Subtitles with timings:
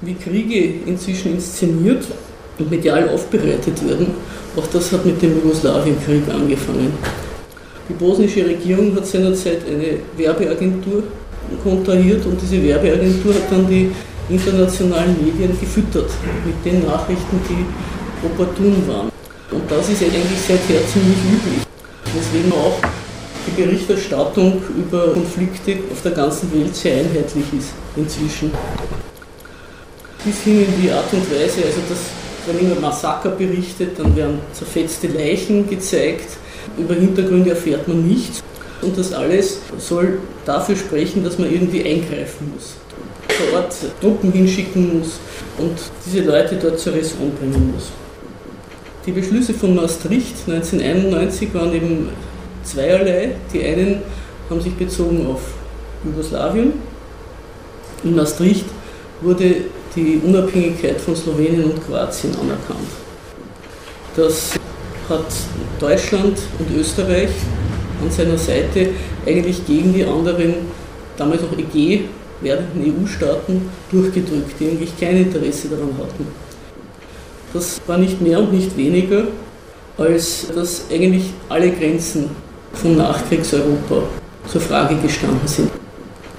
[0.00, 2.04] wie Kriege inzwischen inszeniert
[2.58, 4.08] und medial aufbereitet werden,
[4.56, 6.92] auch das hat mit dem Jugoslawienkrieg angefangen.
[7.88, 11.02] Die bosnische Regierung hat seinerzeit eine Werbeagentur
[11.62, 13.90] kontrahiert und diese Werbeagentur hat dann die
[14.28, 16.10] internationalen Medien gefüttert
[16.46, 19.10] mit den Nachrichten, die opportun waren.
[19.50, 21.62] Und das ist eigentlich seither ziemlich üblich.
[22.16, 22.78] Deswegen auch
[23.46, 28.50] die Berichterstattung über Konflikte auf der ganzen Welt sehr einheitlich ist inzwischen.
[30.24, 31.98] Bis hin in die Art und Weise, also dass,
[32.46, 36.38] wenn immer Massaker berichtet, dann werden zerfetzte Leichen gezeigt,
[36.78, 38.42] über Hintergründe erfährt man nichts.
[38.80, 42.74] Und das alles soll dafür sprechen, dass man irgendwie eingreifen muss,
[43.28, 45.18] vor Ort Truppen hinschicken muss
[45.58, 47.90] und diese Leute dort zur Raison bringen muss.
[49.06, 52.08] Die Beschlüsse von Maastricht 1991 waren eben
[52.62, 53.32] zweierlei.
[53.52, 54.02] Die einen
[54.48, 55.40] haben sich bezogen auf
[56.04, 56.72] Jugoslawien.
[58.02, 58.64] In Maastricht
[59.20, 59.56] wurde
[59.96, 62.88] die Unabhängigkeit von Slowenien und Kroatien anerkannt.
[64.16, 64.52] Das
[65.08, 65.26] hat
[65.78, 67.30] Deutschland und Österreich
[68.02, 68.90] an seiner Seite
[69.26, 70.54] eigentlich gegen die anderen,
[71.16, 72.02] damals noch EG
[72.40, 76.26] werdenden EU-Staaten durchgedrückt, die eigentlich kein Interesse daran hatten.
[77.52, 79.24] Das war nicht mehr und nicht weniger,
[79.96, 82.30] als dass eigentlich alle Grenzen
[82.72, 84.02] von Nachkriegseuropa
[84.48, 85.70] zur Frage gestanden sind.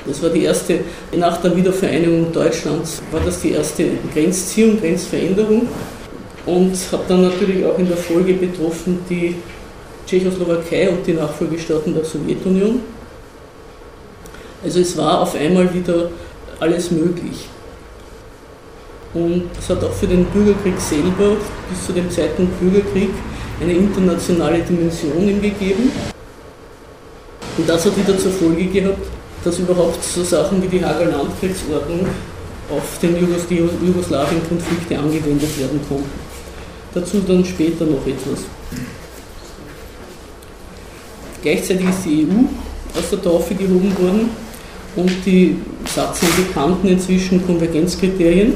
[0.05, 0.79] Das war die erste,
[1.15, 5.67] nach der Wiedervereinigung Deutschlands, war das die erste Grenzziehung, Grenzveränderung
[6.45, 9.35] und hat dann natürlich auch in der Folge betroffen die
[10.05, 12.81] Tschechoslowakei und die Nachfolgestaaten der Sowjetunion.
[14.63, 16.09] Also es war auf einmal wieder
[16.59, 17.47] alles möglich.
[19.13, 21.37] Und es hat auch für den Bürgerkrieg selber
[21.69, 23.09] bis zu dem Zeitpunkt Bürgerkrieg
[23.61, 25.91] eine internationale Dimension ihm gegeben.
[27.57, 29.07] Und das hat wieder zur Folge gehabt,
[29.45, 32.07] dass überhaupt so Sachen wie die Hager Landkriegsordnung
[32.69, 36.09] auf den Jugos Jugoslawien-Konflikte angewendet werden konnten.
[36.95, 38.43] Dazu dann später noch etwas.
[41.43, 44.29] Gleichzeitig ist die EU aus der Taufe gehoben worden
[44.95, 45.57] und die
[45.93, 48.53] satzen bekannten inzwischen Konvergenzkriterien,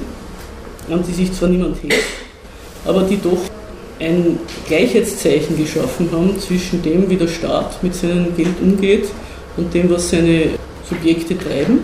[0.90, 2.04] an die sich zwar niemand hält,
[2.86, 3.38] aber die doch
[4.00, 9.10] ein Gleichheitszeichen geschaffen haben zwischen dem, wie der Staat mit seinem Geld umgeht
[9.58, 10.58] und dem, was seine
[10.90, 11.80] Subjekte treiben.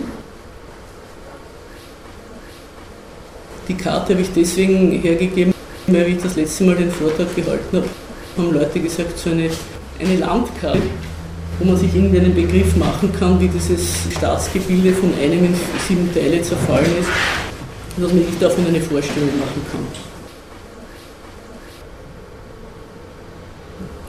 [3.68, 5.54] Die Karte habe ich deswegen hergegeben,
[5.86, 7.88] weil ich das letzte Mal den Vortrag gehalten habe,
[8.36, 9.50] haben Leute gesagt, so eine
[9.98, 10.82] eine Landkarte,
[11.58, 13.82] wo man sich irgendwie einen Begriff machen kann, wie dieses
[14.16, 15.54] Staatsgebilde von einem in
[15.86, 17.08] sieben Teile zerfallen ist,
[17.96, 20.15] dass man sich davon eine Vorstellung machen kann.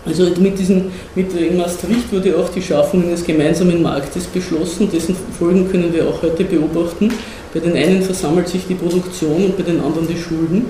[0.08, 0.86] Also mit diesen,
[1.16, 6.08] mit in Maastricht wurde auch die Schaffung eines gemeinsamen Marktes beschlossen, dessen Folgen können wir
[6.08, 7.12] auch heute beobachten.
[7.54, 10.66] Bei den einen versammelt sich die Produktion und bei den anderen die Schulden.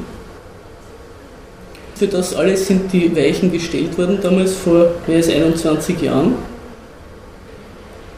[1.96, 6.36] Für das alles sind die Weichen gestellt worden, damals vor mehr als 21 Jahren.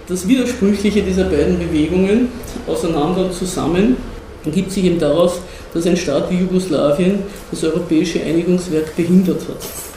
[0.07, 2.29] Das Widersprüchliche dieser beiden Bewegungen,
[2.65, 3.97] auseinander und zusammen,
[4.45, 5.41] ergibt sich eben daraus,
[5.73, 7.19] dass ein Staat wie Jugoslawien
[7.51, 9.88] das europäische Einigungswerk behindert hat.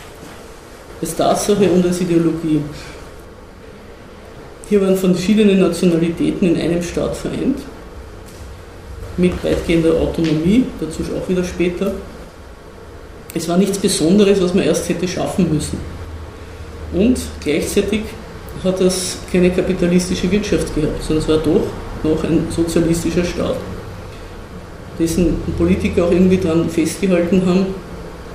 [1.02, 2.60] Als Tatsache und als Ideologie.
[4.68, 7.58] Hier waren verschiedene Nationalitäten in einem Staat vereint,
[9.16, 11.92] mit weitgehender Autonomie, dazu auch wieder später.
[13.34, 15.78] Es war nichts Besonderes, was man erst hätte schaffen müssen.
[16.94, 18.02] Und gleichzeitig
[18.62, 21.66] hat es keine kapitalistische Wirtschaft gehabt, sondern es war doch
[22.04, 23.56] noch ein sozialistischer Staat,
[24.98, 27.66] dessen Politiker auch irgendwie daran festgehalten haben,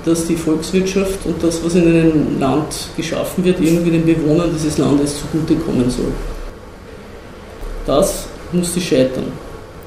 [0.04, 4.78] dass die Volkswirtschaft und das, was in einem Land geschaffen wird, irgendwie den Bewohnern dieses
[4.78, 6.12] Landes zugutekommen soll.
[7.86, 9.32] Das musste scheitern,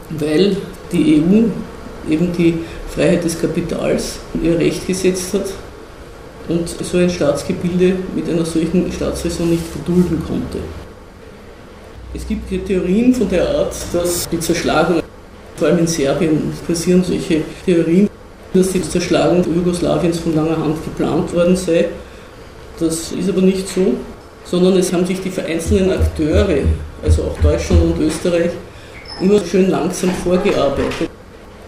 [0.10, 0.58] weil
[0.92, 2.60] die EU eben die
[2.94, 5.46] Freiheit des Kapitals ihr Recht gesetzt hat
[6.50, 10.58] und so ein Staatsgebilde mit einer solchen Staatsräson nicht verdulden konnte.
[12.14, 15.02] Es gibt Theorien von der Art, dass die Zerschlagung,
[15.56, 18.10] vor allem in Serbien, kursieren solche Theorien,
[18.54, 21.86] dass die Zerschlagung Jugoslawiens von langer Hand geplant worden sei.
[22.80, 23.94] Das ist aber nicht so,
[24.44, 26.58] sondern es haben sich die vereinzelten Akteure,
[27.04, 28.52] also auch Deutschland und Österreich,
[29.22, 31.10] immer schön langsam vorgearbeitet.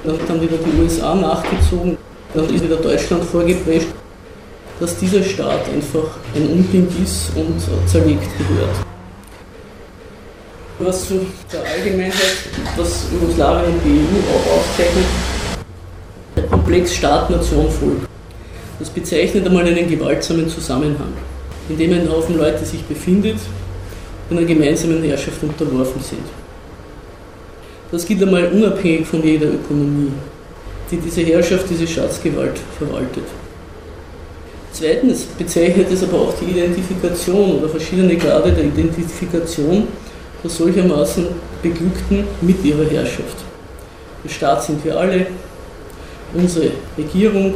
[0.03, 1.97] Dann haben wieder die USA nachgezogen,
[2.33, 3.87] dann ist wieder Deutschland vorgeprescht,
[4.79, 8.75] dass dieser Staat einfach ein Unding ist und zerlegt gehört.
[10.79, 12.37] Was zu der Allgemeinheit,
[12.75, 15.05] was Jugoslawien und die EU auch auszeichnet,
[16.63, 18.07] Komplex Staat, Nation, Volk.
[18.79, 21.11] Das bezeichnet einmal einen gewaltsamen Zusammenhang,
[21.67, 23.35] in dem ein Haufen Leute sich befindet,
[24.29, 26.23] und einer gemeinsamen Herrschaft unterworfen sind.
[27.91, 30.13] Das gilt einmal unabhängig von jeder Ökonomie,
[30.89, 33.25] die diese Herrschaft, diese Staatsgewalt verwaltet.
[34.71, 39.89] Zweitens bezeichnet es aber auch die Identifikation oder verschiedene Grade der Identifikation
[40.41, 41.27] der solchermaßen
[41.61, 43.35] Beglückten mit ihrer Herrschaft.
[44.23, 45.27] Der Staat sind wir alle,
[46.33, 47.55] unsere Regierung,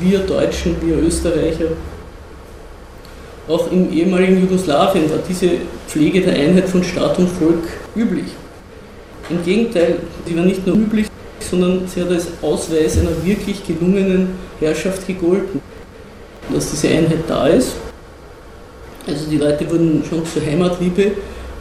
[0.00, 1.66] wir Deutschen, wir Österreicher.
[3.48, 5.50] Auch im ehemaligen Jugoslawien war diese
[5.88, 7.64] Pflege der Einheit von Staat und Volk
[7.96, 8.26] üblich.
[9.28, 9.96] Im Gegenteil,
[10.26, 11.06] sie war nicht nur üblich,
[11.40, 14.28] sondern sie hat als Ausweis einer wirklich gelungenen
[14.60, 15.60] Herrschaft gegolten.
[16.52, 17.72] Dass diese Einheit da ist.
[19.06, 21.12] Also die Leute wurden schon zur Heimatliebe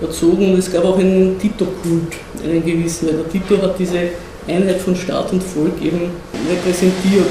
[0.02, 2.14] erzogen und es gab auch einen Tito-Kult,
[2.44, 4.10] einen gewissen, weil der Tito hat diese
[4.48, 6.12] Einheit von Staat und Volk eben
[6.50, 7.28] repräsentiert.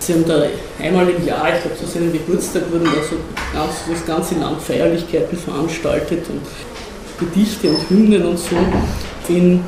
[0.00, 0.42] Sie haben da
[0.80, 3.16] einmal im Jahr, ich glaube zu seinem Geburtstag, wurden da so
[3.52, 6.42] ganz, das ganze Land Feierlichkeiten veranstaltet und
[7.18, 8.56] Gedichte und Hymnen und so
[9.28, 9.64] ihn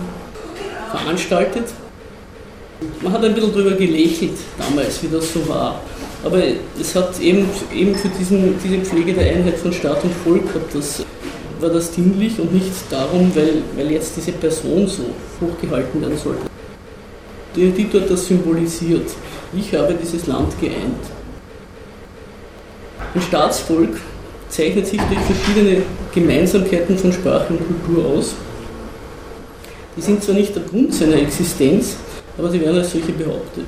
[0.90, 1.64] veranstaltet.
[3.00, 5.80] Man hat ein bisschen darüber gelächelt damals, wie das so war.
[6.24, 6.42] Aber
[6.78, 10.74] es hat eben, eben für diesen, diese Pflege der Einheit von Staat und Volk hat
[10.74, 11.04] das,
[11.60, 15.04] war das dienlich und nicht darum, weil, weil jetzt diese Person so
[15.40, 16.42] hochgehalten werden sollte.
[17.56, 19.10] Der Titel hat das symbolisiert.
[19.56, 21.04] Ich habe dieses Land geeint.
[23.14, 23.96] Ein Staatsvolk
[24.48, 25.82] zeichnet sich durch verschiedene
[26.14, 28.34] Gemeinsamkeiten von Sprache und Kultur aus.
[29.96, 31.96] Die sind zwar nicht der Grund seiner Existenz,
[32.36, 33.64] aber sie werden als solche behauptet.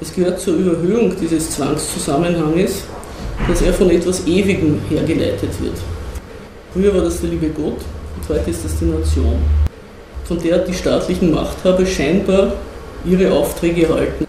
[0.00, 2.84] Es gehört zur Überhöhung dieses Zwangszusammenhanges,
[3.48, 5.76] dass er von etwas Ewigem hergeleitet wird.
[6.72, 7.78] Früher war das der liebe Gott
[8.16, 9.38] und heute ist das die Nation,
[10.24, 12.52] von der die staatlichen Machthaber scheinbar
[13.04, 14.26] ihre Aufträge erhalten.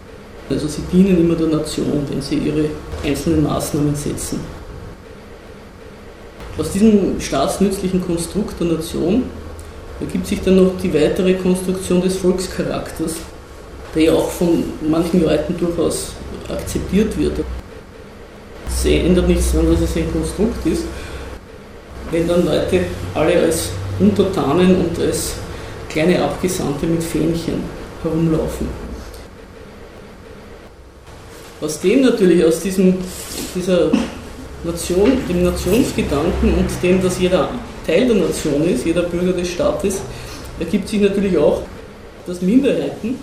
[0.48, 2.66] Also sie dienen immer der Nation, wenn sie ihre
[3.04, 4.40] einzelnen Maßnahmen setzen.
[6.56, 9.24] Aus diesem staatsnützlichen Konstrukt der Nation
[10.00, 13.16] ergibt sich dann noch die weitere Konstruktion des Volkscharakters,
[13.94, 16.12] der ja auch von manchen Leuten durchaus
[16.48, 17.40] akzeptiert wird.
[18.78, 20.84] Es ändert nichts daran, dass es ein Konstrukt ist,
[22.12, 22.82] wenn dann Leute
[23.12, 25.34] alle als Untertanen und als
[25.88, 27.64] kleine Abgesandte mit Fähnchen
[28.04, 28.68] herumlaufen.
[31.60, 32.98] Aus dem natürlich, aus diesem,
[33.52, 33.90] dieser
[34.62, 37.50] Nation, dem Nationsgedanken und dem, dass jeder
[37.84, 40.02] Teil der Nation ist, jeder Bürger des Staates,
[40.60, 41.62] ergibt sich natürlich auch,
[42.28, 43.16] dass Minderheiten,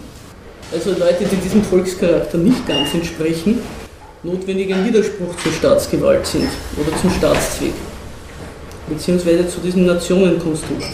[0.74, 3.60] also Leute, die diesem Volkscharakter nicht ganz entsprechen,
[4.26, 7.74] notwendig ein Widerspruch zur Staatsgewalt sind oder zum Staatszweck,
[8.90, 10.90] beziehungsweise zu diesem Nationenkonstrukt.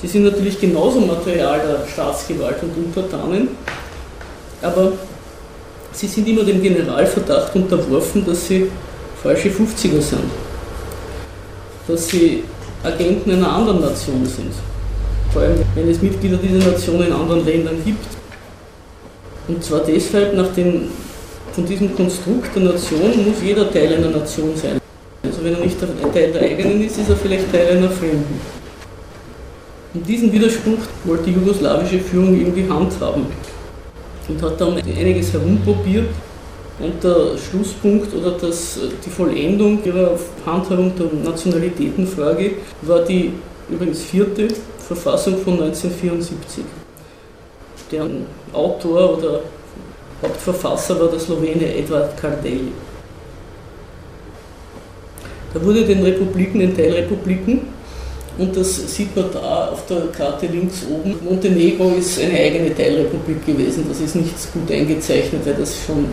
[0.00, 3.48] Die sind natürlich genauso Material der Staatsgewalt und Untertanen,
[4.62, 4.92] aber
[5.92, 8.70] sie sind immer dem Generalverdacht unterworfen, dass sie
[9.20, 10.30] falsche 50er sind.
[11.88, 12.44] Dass sie
[12.84, 14.52] Agenten einer anderen Nation sind.
[15.32, 18.04] Vor allem, wenn es Mitglieder dieser Nation in anderen Ländern gibt.
[19.48, 20.88] Und zwar deshalb, nachdem
[21.52, 24.80] von diesem Konstrukt der Nation muss jeder Teil einer Nation sein.
[25.22, 28.40] Also wenn er nicht Teil der eigenen ist, ist er vielleicht Teil einer Fremden.
[29.94, 33.26] Und diesen Widerspruch wollte die jugoslawische Führung irgendwie handhaben
[34.28, 36.08] und hat dann einiges herumprobiert.
[36.78, 42.52] Und der Schlusspunkt oder das, die Vollendung ihrer Handhabung der Nationalitätenfrage
[42.82, 43.32] war die
[43.68, 46.64] übrigens vierte Verfassung von 1974.
[47.90, 49.40] Deren Autor oder
[50.22, 52.72] Hauptverfasser war der Slowene Edward Kardelj.
[55.52, 57.60] Da wurde den Republiken, den Teilrepubliken,
[58.38, 61.14] und das sieht man da auf der Karte links oben.
[61.22, 63.84] Montenegro ist eine eigene Teilrepublik gewesen.
[63.88, 66.06] Das ist nicht gut eingezeichnet, weil das schon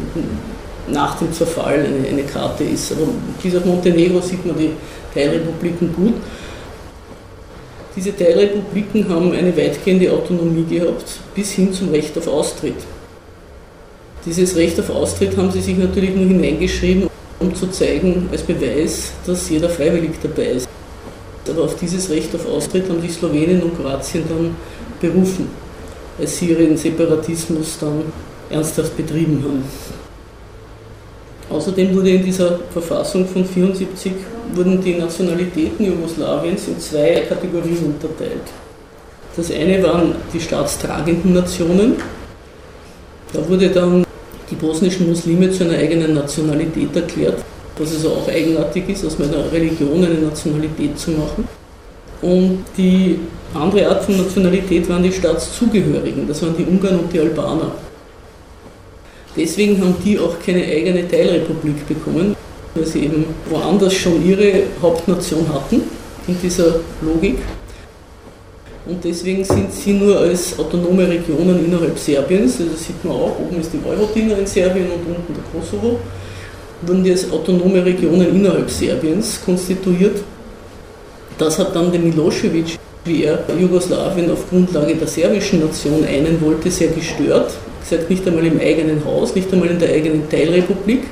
[0.88, 2.92] nach dem Zerfall eine, eine Karte ist.
[2.92, 3.08] Aber
[3.42, 4.72] bis auf Montenegro sieht man die
[5.13, 6.16] Teilrepubliken gut.
[7.96, 12.75] Diese Teilrepubliken haben eine weitgehende Autonomie gehabt, bis hin zum Recht auf Austritt.
[14.26, 17.10] Dieses Recht auf Austritt haben sie sich natürlich nur hineingeschrieben,
[17.40, 20.68] um zu zeigen, als Beweis, dass jeder freiwillig dabei ist.
[21.50, 24.56] Aber auf dieses Recht auf Austritt haben sich Slowenien und Kroatien dann
[25.00, 25.50] berufen,
[26.20, 28.04] als sie ihren Separatismus dann
[28.50, 29.64] ernsthaft betrieben haben.
[31.50, 34.12] Außerdem wurde in dieser Verfassung von 1974
[34.54, 38.44] wurden die Nationalitäten Jugoslawiens in zwei Kategorien unterteilt.
[39.36, 41.96] Das eine waren die staatstragenden Nationen.
[43.34, 44.06] Da wurde dann
[44.51, 47.38] die bosnischen Muslime zu einer eigenen Nationalität erklärt
[47.79, 51.48] dass es auch eigenartig ist, aus meiner Religion eine Nationalität zu machen.
[52.22, 53.20] Und die
[53.53, 57.72] andere Art von Nationalität waren die Staatszugehörigen, das waren die Ungarn und die Albaner.
[59.38, 62.36] Deswegen haben die auch keine eigene Teilrepublik bekommen,
[62.75, 65.82] weil sie eben woanders schon ihre Hauptnation hatten,
[66.27, 67.38] in dieser Logik.
[68.89, 73.38] Und deswegen sind sie nur als autonome Regionen innerhalb Serbiens, also das sieht man auch,
[73.39, 76.00] oben ist die Vojvodina in Serbien und unten der Kosovo,
[76.81, 80.24] wurden die als autonome Regionen innerhalb Serbiens konstituiert.
[81.38, 86.72] Das hat dann der Milosevic, wie er Jugoslawien auf Grundlage der serbischen Nation einen wollte,
[86.72, 87.51] sehr gestört.
[87.81, 91.03] Gesagt, nicht einmal im eigenen Haus, nicht einmal in der eigenen Teilrepublik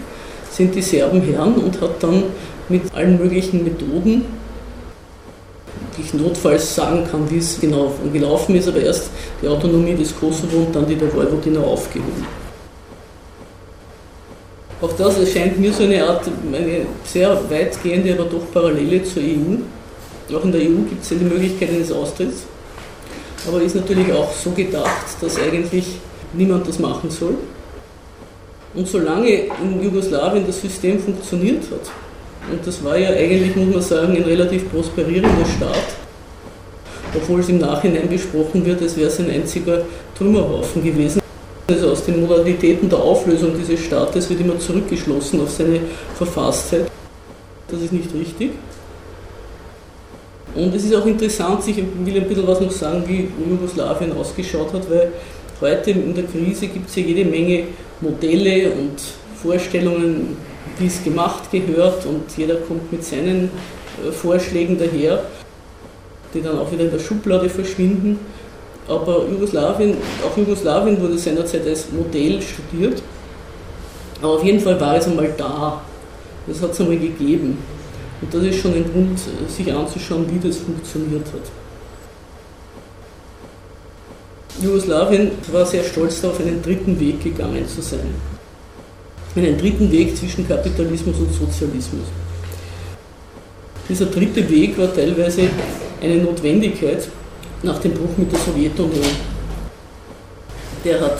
[0.51, 2.24] sind die Serben Herren und hat dann
[2.69, 4.25] mit allen möglichen Methoden
[6.00, 9.10] ich notfalls sagen kann, wie es genau gelaufen ist, aber erst
[9.42, 12.25] die Autonomie des Kosovo und dann die der Vojvodina aufgehoben.
[14.80, 20.36] Auch das erscheint mir so eine Art, eine sehr weitgehende, aber doch Parallele zur EU.
[20.36, 22.44] Auch in der EU gibt es ja die Möglichkeit eines Austritts,
[23.48, 25.86] aber ist natürlich auch so gedacht, dass eigentlich
[26.34, 27.36] niemand das machen soll.
[28.75, 31.89] Und solange in Jugoslawien das System funktioniert hat,
[32.51, 35.96] und das war ja eigentlich, muss man sagen, ein relativ prosperierender Staat,
[37.16, 39.82] obwohl es im Nachhinein besprochen wird, als wäre es ein einziger
[40.18, 41.22] Trümmerhaufen gewesen.
[41.70, 45.82] Also aus den Modalitäten der Auflösung dieses Staates wird immer zurückgeschlossen auf seine
[46.16, 46.89] Verfasstheit.
[47.68, 48.51] Das ist nicht richtig.
[50.56, 54.74] Und es ist auch interessant, ich will ein bisschen was noch sagen, wie Jugoslawien ausgeschaut
[54.74, 55.12] hat, weil
[55.60, 57.66] heute in der Krise gibt es ja jede Menge
[58.00, 58.96] Modelle und
[59.36, 60.38] Vorstellungen,
[60.79, 63.50] wie es gemacht gehört und jeder kommt mit seinen
[64.05, 65.24] äh, Vorschlägen daher,
[66.34, 68.19] die dann auch wieder in der Schublade verschwinden.
[68.88, 73.01] Aber Jugoslawien, auch Jugoslawien wurde seinerzeit als Modell studiert.
[74.22, 75.81] Aber auf jeden Fall war es einmal da.
[76.48, 77.57] Das hat es einmal gegeben.
[78.22, 79.19] Und das ist schon ein Grund,
[79.50, 81.51] sich anzuschauen, wie das funktioniert hat.
[84.63, 88.37] Jugoslawien war sehr stolz darauf, einen dritten Weg gegangen zu sein
[89.38, 92.06] einen dritten Weg zwischen Kapitalismus und Sozialismus.
[93.89, 95.44] Dieser dritte Weg war teilweise
[96.01, 97.08] eine Notwendigkeit
[97.63, 99.06] nach dem Bruch mit der Sowjetunion.
[100.84, 101.17] Der hat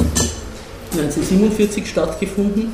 [0.92, 2.74] 1947 stattgefunden.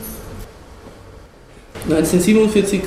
[1.89, 2.81] 1947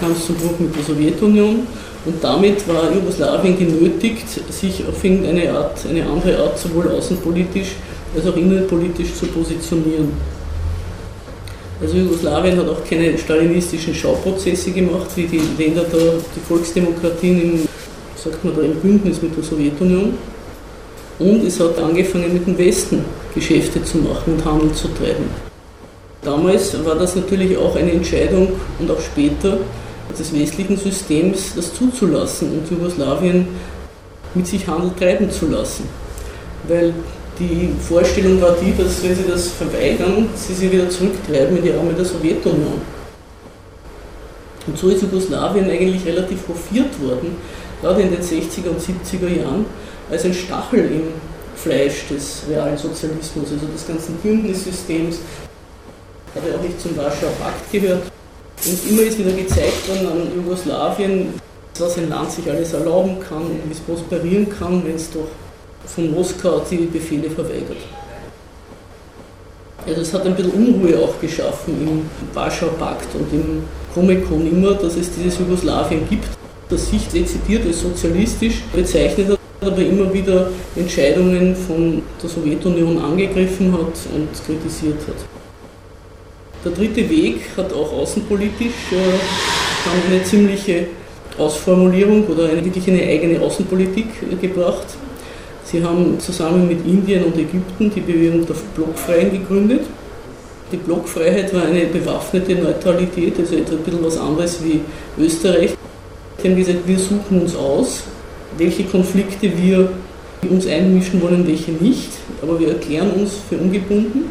[0.00, 1.66] kam es zum Bruch mit der Sowjetunion
[2.04, 7.76] und damit war Jugoslawien genötigt, sich auf irgendeine Art, eine andere Art sowohl außenpolitisch
[8.14, 10.12] als auch innenpolitisch zu positionieren.
[11.82, 17.68] Also Jugoslawien hat auch keine stalinistischen Schauprozesse gemacht, wie die Länder da, die Volksdemokratien im,
[18.14, 20.14] sagt man da, im Bündnis mit der Sowjetunion.
[21.18, 25.24] Und es hat angefangen mit dem Westen Geschäfte zu machen und Handel zu treiben.
[26.22, 29.58] Damals war das natürlich auch eine Entscheidung und auch später
[30.16, 33.48] des westlichen Systems, das zuzulassen und Jugoslawien
[34.34, 35.88] mit sich Handel treiben zu lassen.
[36.68, 36.94] Weil
[37.48, 41.72] die Vorstellung war die, dass wenn sie das verweigern, sie sie wieder zurücktreiben in die
[41.72, 42.80] Arme der Sowjetunion.
[44.66, 47.36] Und so ist Jugoslawien eigentlich relativ hofiert worden,
[47.80, 49.66] gerade in den 60er und 70er Jahren,
[50.10, 51.02] als ein Stachel im
[51.56, 55.18] Fleisch des Realsozialismus, also des ganzen Bündnissystems,
[56.34, 58.04] hat ja auch nicht zum Warschauer Pakt gehört.
[58.64, 61.34] Und immer ist wieder gezeigt worden an Jugoslawien,
[61.78, 65.26] was ein Land sich alles erlauben kann und wie es prosperieren kann, wenn es doch
[65.86, 67.76] von Moskau die Befehle verweigert.
[69.86, 74.74] Also es hat ein bisschen Unruhe auch geschaffen im Warschauer Pakt und im Comecon immer,
[74.74, 76.28] dass es dieses Jugoslawien gibt,
[76.68, 83.72] das sich dezidiert als sozialistisch bezeichnet hat, aber immer wieder Entscheidungen von der Sowjetunion angegriffen
[83.72, 85.16] hat und kritisiert hat.
[86.64, 90.86] Der dritte Weg hat auch außenpolitisch äh, eine ziemliche
[91.36, 94.86] Ausformulierung oder eine, wirklich eine eigene Außenpolitik äh, gebracht.
[95.72, 99.80] Sie haben zusammen mit Indien und Ägypten die Bewegung der Blockfreien gegründet.
[100.70, 104.82] Die Blockfreiheit war eine bewaffnete Neutralität, also ein bisschen was anderes wie
[105.18, 105.70] Österreich.
[106.36, 108.02] Sie haben gesagt, wir suchen uns aus,
[108.58, 109.88] welche Konflikte wir
[110.50, 112.10] uns einmischen wollen, welche nicht,
[112.42, 114.24] aber wir erklären uns für ungebunden.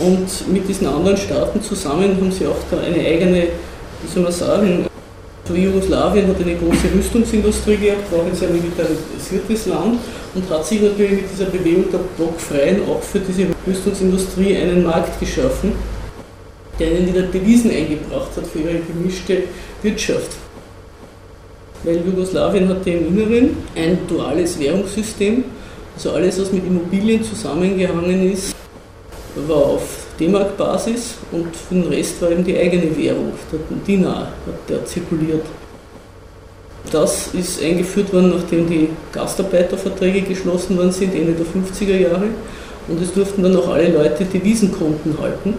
[0.00, 3.42] Und mit diesen anderen Staaten zusammen haben sie auch da eine eigene,
[4.02, 4.86] wie soll man sagen,
[5.54, 9.98] Jugoslawien hat eine große Rüstungsindustrie gehabt, war ein sehr militarisiertes Land
[10.34, 15.20] und hat sich natürlich mit dieser Bewegung der Blockfreien auch für diese Rüstungsindustrie einen Markt
[15.20, 15.72] geschaffen,
[16.78, 19.44] der ihnen wieder Devisen eingebracht hat für ihre gemischte
[19.82, 20.32] Wirtschaft.
[21.84, 25.44] Weil Jugoslawien hatte im Inneren ein duales Währungssystem,
[25.94, 28.54] also alles, was mit Immobilien zusammengehangen ist,
[29.46, 34.32] war auf D-Mark-Basis und für den Rest war eben die eigene Währung, der Dinar,
[34.68, 35.44] der zirkuliert.
[36.90, 42.28] Das ist eingeführt worden, nachdem die Gastarbeiterverträge geschlossen worden sind, Ende der 50er Jahre.
[42.88, 45.54] Und es durften dann auch alle Leute Devisenkonten halten.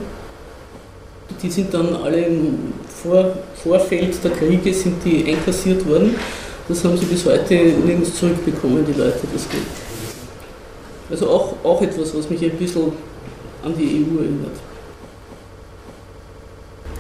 [1.42, 6.15] Die sind dann alle im Vor Vorfeld der Kriege sind die einkassiert worden.
[6.68, 9.63] Das haben sie bis heute nirgends zurückbekommen, die Leute, das Geld.
[11.10, 12.92] Also auch, auch etwas, was mich ein bisschen
[13.63, 14.58] an die EU erinnert.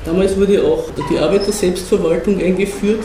[0.05, 2.99] Damals wurde auch die Arbeiter-Selbstverwaltung eingeführt.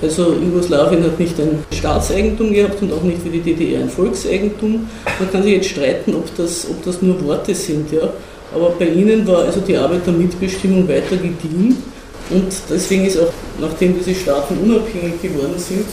[0.00, 4.88] Also Jugoslawien hat nicht ein Staatseigentum gehabt und auch nicht wie die DDR ein Volkseigentum.
[5.18, 8.08] Man kann sich jetzt streiten, ob das, ob das nur Worte sind, ja.
[8.54, 11.76] Aber bei ihnen war also die Arbeitermitbestimmung weiter gediehen
[12.30, 15.84] und deswegen ist auch, nachdem diese Staaten unabhängig geworden sind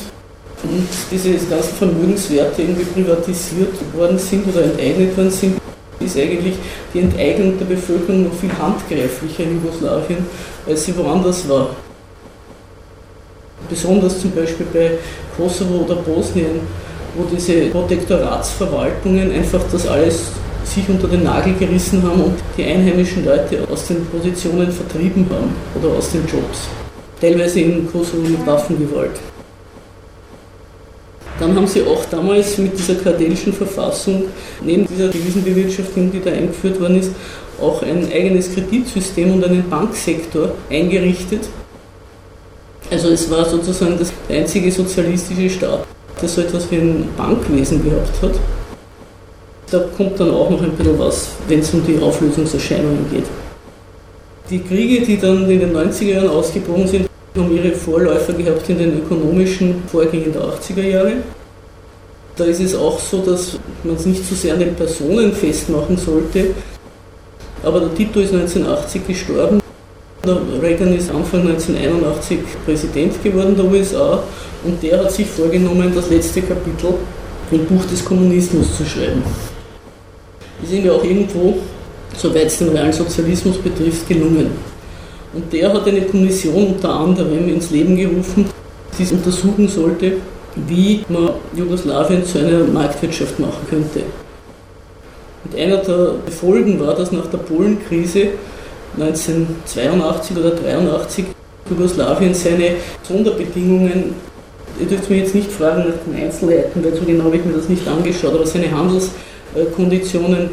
[0.64, 5.58] und diese ganzen Vermögenswerte irgendwie privatisiert worden sind oder enteignet worden sind,
[6.00, 6.56] ist eigentlich
[6.94, 10.26] die Enteignung der Bevölkerung noch viel handgreiflicher in Jugoslawien,
[10.68, 11.70] als sie woanders war.
[13.70, 14.92] Besonders zum Beispiel bei
[15.36, 16.62] Kosovo oder Bosnien,
[17.16, 20.24] wo diese Protektoratsverwaltungen einfach das alles
[20.64, 25.54] sich unter den Nagel gerissen haben und die einheimischen Leute aus den Positionen vertrieben haben
[25.80, 26.68] oder aus den Jobs.
[27.22, 29.20] Teilweise in Kosovo mit Waffengewalt.
[31.40, 34.24] Dann haben sie auch damals mit dieser kardellischen Verfassung,
[34.64, 37.12] neben dieser Devisenbewirtschaftung, die da eingeführt worden ist,
[37.62, 41.42] auch ein eigenes Kreditsystem und einen Banksektor eingerichtet.
[42.92, 45.86] Also es war sozusagen das einzige sozialistische Staat,
[46.22, 48.34] das so etwas wie ein Bankwesen gehabt hat.
[49.72, 53.26] Da kommt dann auch noch ein bisschen was, wenn es um die Auflösungserscheinungen geht.
[54.50, 58.78] Die Kriege, die dann in den 90er Jahren ausgebrochen sind, haben ihre Vorläufer gehabt in
[58.78, 61.14] den ökonomischen Vorgängen der 80er Jahre.
[62.36, 65.34] Da ist es auch so, dass man es nicht zu so sehr an den Personen
[65.34, 66.48] festmachen sollte.
[67.64, 69.65] Aber der Tito ist 1980 gestorben.
[70.62, 74.24] Reagan ist Anfang 1981 Präsident geworden der USA
[74.64, 76.96] und der hat sich vorgenommen, das letzte Kapitel
[77.52, 79.24] im Buch des Kommunismus zu schreiben.
[80.64, 81.58] Ist ihm ja auch irgendwo,
[82.18, 84.52] soweit es den realen Sozialismus betrifft, gelungen.
[85.34, 88.46] Und der hat eine Kommission unter anderem ins Leben gerufen,
[88.98, 90.14] die untersuchen sollte,
[90.68, 94.04] wie man Jugoslawien zu einer Marktwirtschaft machen könnte.
[95.44, 98.30] Und einer der Folgen war, dass nach der Polenkrise
[99.00, 101.26] 1982 oder 1983
[101.70, 104.14] Jugoslawien seine Sonderbedingungen,
[104.80, 107.54] ihr dürft mir jetzt nicht fragen nach den Einzelheiten, weil so genau habe ich mir
[107.54, 110.50] das nicht angeschaut, aber seine Handelskonditionen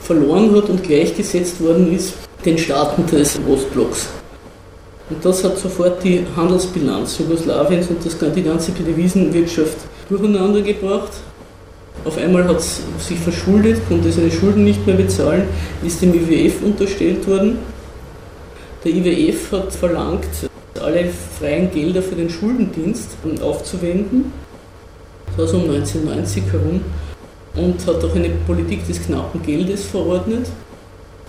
[0.00, 4.08] verloren hat und gleichgesetzt worden ist den Staaten des Ostblocks.
[5.10, 11.12] Und das hat sofort die Handelsbilanz Jugoslawiens und das, die ganze Devisenwirtschaft durcheinander gebracht.
[12.04, 15.44] Auf einmal hat es sich verschuldet, konnte seine Schulden nicht mehr bezahlen,
[15.84, 17.58] ist dem IWF unterstellt worden.
[18.84, 20.28] Der IWF hat verlangt,
[20.80, 21.06] alle
[21.38, 23.10] freien Gelder für den Schuldendienst
[23.42, 24.32] aufzuwenden.
[25.26, 26.80] Das war so um 1990 herum.
[27.56, 30.46] Und hat auch eine Politik des knappen Geldes verordnet.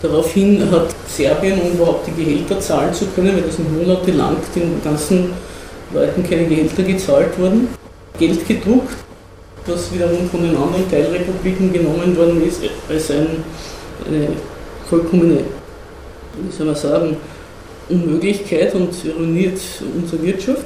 [0.02, 5.32] Daraufhin hat Serbien, um überhaupt die Gehälter zahlen zu können, weil das monatelang den ganzen
[5.94, 7.68] Leuten keine Gehälter gezahlt wurden,
[8.20, 8.96] Geld gedruckt,
[9.66, 13.44] das wiederum von den anderen Teilrepubliken genommen worden ist, als ein,
[14.08, 14.28] eine
[14.88, 15.42] vollkommene,
[16.42, 17.18] wie soll man sagen,
[17.90, 19.60] Unmöglichkeit und ruiniert
[19.96, 20.66] unsere Wirtschaft.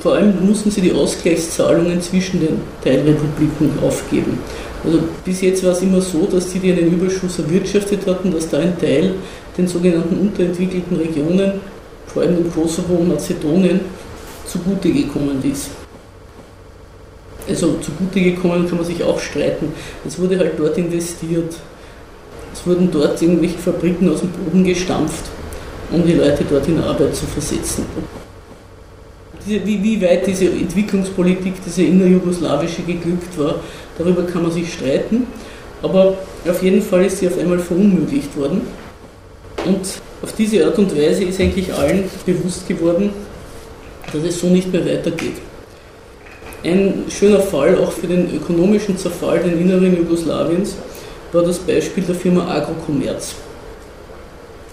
[0.00, 4.38] Vor allem mussten sie die Ausgleichszahlungen zwischen den Teilrepubliken aufgeben.
[4.84, 8.48] Also bis jetzt war es immer so, dass die, die einen Überschuss erwirtschaftet hatten, dass
[8.48, 9.14] da ein Teil
[9.56, 11.60] den sogenannten unterentwickelten Regionen,
[12.06, 13.80] vor allem in Kosovo und Mazedonien,
[14.46, 15.70] zugute gekommen ist.
[17.48, 19.72] Also zugute gekommen kann man sich auch streiten.
[20.06, 21.56] Es wurde halt dort investiert.
[22.56, 25.24] Es wurden dort irgendwelche Fabriken aus dem Boden gestampft,
[25.92, 27.84] um die Leute dort in Arbeit zu versetzen
[29.46, 33.56] wie, wie weit diese Entwicklungspolitik, diese innerjugoslawische geglückt war,
[33.96, 35.26] darüber kann man sich streiten.
[35.82, 36.16] Aber
[36.48, 38.62] auf jeden Fall ist sie auf einmal verunmöglicht worden.
[39.64, 39.80] Und
[40.22, 43.10] auf diese Art und Weise ist eigentlich allen bewusst geworden,
[44.12, 45.36] dass es so nicht mehr weitergeht.
[46.64, 50.76] Ein schöner Fall auch für den ökonomischen Zerfall den Inneren Jugoslawiens
[51.36, 53.34] war das Beispiel der Firma Agrocommerz.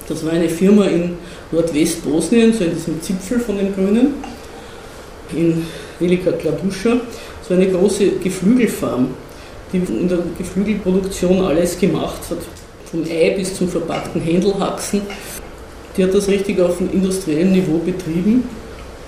[0.07, 1.17] Das war eine Firma in
[1.51, 4.15] Nordwestbosnien, so in diesem Zipfel von den Grünen,
[5.33, 5.65] in
[5.99, 6.97] Velika Kladuscha
[7.47, 9.09] so eine große Geflügelfarm,
[9.71, 12.39] die in der Geflügelproduktion alles gemacht hat,
[12.89, 15.01] vom Ei bis zum verpackten Händelhaxen.
[15.95, 18.43] Die hat das richtig auf einem industriellen Niveau betrieben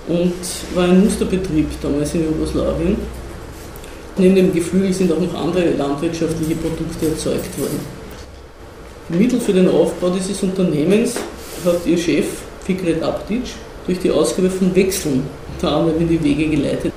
[0.07, 0.33] und
[0.75, 2.97] war ein Musterbetrieb damals in Jugoslawien.
[4.17, 7.79] Neben dem Geflügel sind auch noch andere landwirtschaftliche Produkte erzeugt worden.
[9.09, 11.15] Mittel für den Aufbau dieses Unternehmens
[11.65, 12.25] hat ihr Chef
[12.65, 13.43] Fikret Abdic
[13.85, 15.23] durch die Ausgabe von Wechseln
[15.61, 16.93] anderem in die Wege geleitet.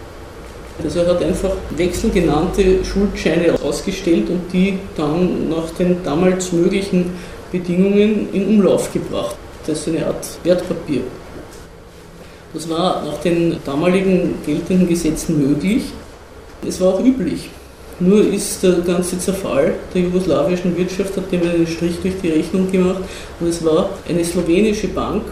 [0.83, 7.13] Also er hat einfach wechselgenannte Schuldscheine ausgestellt und die dann nach den damals möglichen
[7.51, 9.37] Bedingungen in Umlauf gebracht.
[9.67, 11.01] Das ist eine Art Wertpapier.
[12.55, 15.83] Das war nach den damaligen geltenden Gesetzen möglich.
[16.67, 17.51] Es war auch üblich.
[18.01, 22.71] Nur ist der ganze Zerfall der jugoslawischen Wirtschaft, hat dem einen Strich durch die Rechnung
[22.71, 23.03] gemacht.
[23.41, 25.23] Und es war eine slowenische Bank,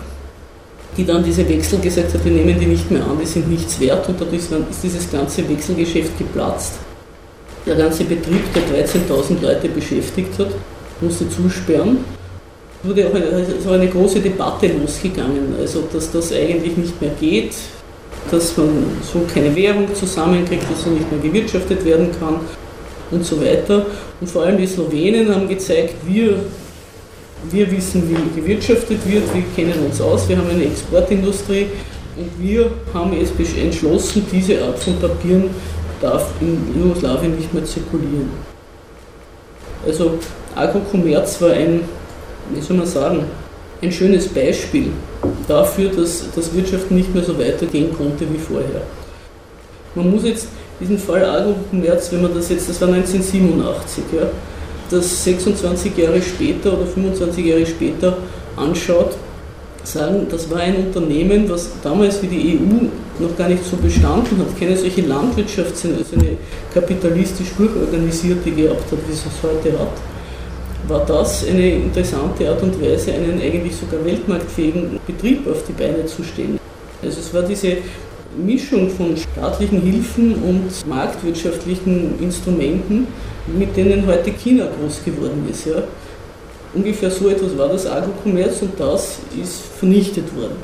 [0.97, 3.79] die dann diese Wechsel gesagt hat, wir nehmen die nicht mehr an, die sind nichts
[3.79, 4.09] wert.
[4.09, 6.75] Und dadurch ist dieses ganze Wechselgeschäft geplatzt.
[7.65, 10.49] Der ganze Betrieb, der 13.000 Leute beschäftigt hat,
[11.01, 11.99] musste zusperren
[12.87, 17.55] wurde auch eine, also eine große Debatte losgegangen, also dass das eigentlich nicht mehr geht,
[18.31, 18.69] dass man
[19.03, 22.41] so keine Währung zusammenkriegt, dass so nicht mehr gewirtschaftet werden kann
[23.11, 23.87] und so weiter.
[24.21, 26.41] Und vor allem die Slowenen haben gezeigt, wir,
[27.51, 31.67] wir wissen, wie gewirtschaftet wird, wir kennen uns aus, wir haben eine Exportindustrie
[32.17, 35.51] und wir haben jetzt entschlossen, diese Art von Papieren
[36.01, 38.31] darf in Jugoslawien nicht mehr zirkulieren.
[39.87, 40.19] Also
[40.55, 41.83] Agrocommerz war ein
[42.51, 43.25] wie soll man sagen,
[43.83, 44.89] ein schönes Beispiel
[45.47, 48.83] dafür, dass das Wirtschaften nicht mehr so weitergehen konnte wie vorher.
[49.95, 50.49] Man muss jetzt
[50.81, 54.29] diesen Fall Agro-Kommerz, wenn man das jetzt, das war 1987, ja,
[54.91, 58.19] das 26 Jahre später oder 25 Jahre später
[58.57, 59.17] anschaut,
[59.85, 64.39] sagen, das war ein Unternehmen, was damals wie die EU noch gar nicht so bestanden
[64.39, 66.37] hat, keine solche Landwirtschaft, also eine
[66.75, 69.93] kapitalistisch durchorganisierte gehabt hat, wie es es heute hat
[70.89, 76.07] war das eine interessante Art und Weise, einen eigentlich sogar weltmarktfähigen Betrieb auf die Beine
[76.07, 76.59] zu stellen.
[77.03, 77.79] Also es war diese
[78.37, 83.07] Mischung von staatlichen Hilfen und marktwirtschaftlichen Instrumenten,
[83.47, 85.67] mit denen heute China groß geworden ist.
[85.67, 85.83] Ja.
[86.75, 90.57] Ungefähr so etwas war das Agrokommerz und das ist vernichtet worden.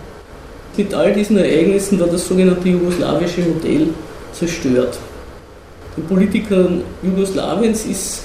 [0.76, 3.88] Mit all diesen Ereignissen war das sogenannte jugoslawische Modell
[4.32, 4.98] zerstört.
[5.96, 8.22] Den Politikern Jugoslawiens ist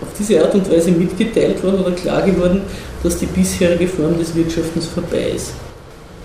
[0.00, 2.62] auf diese Art und Weise mitgeteilt worden oder klar geworden,
[3.02, 5.52] dass die bisherige Form des Wirtschaftens vorbei ist.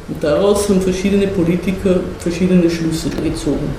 [0.07, 3.73] Und daraus haben verschiedene Politiker verschiedene Schlüsse gezogen.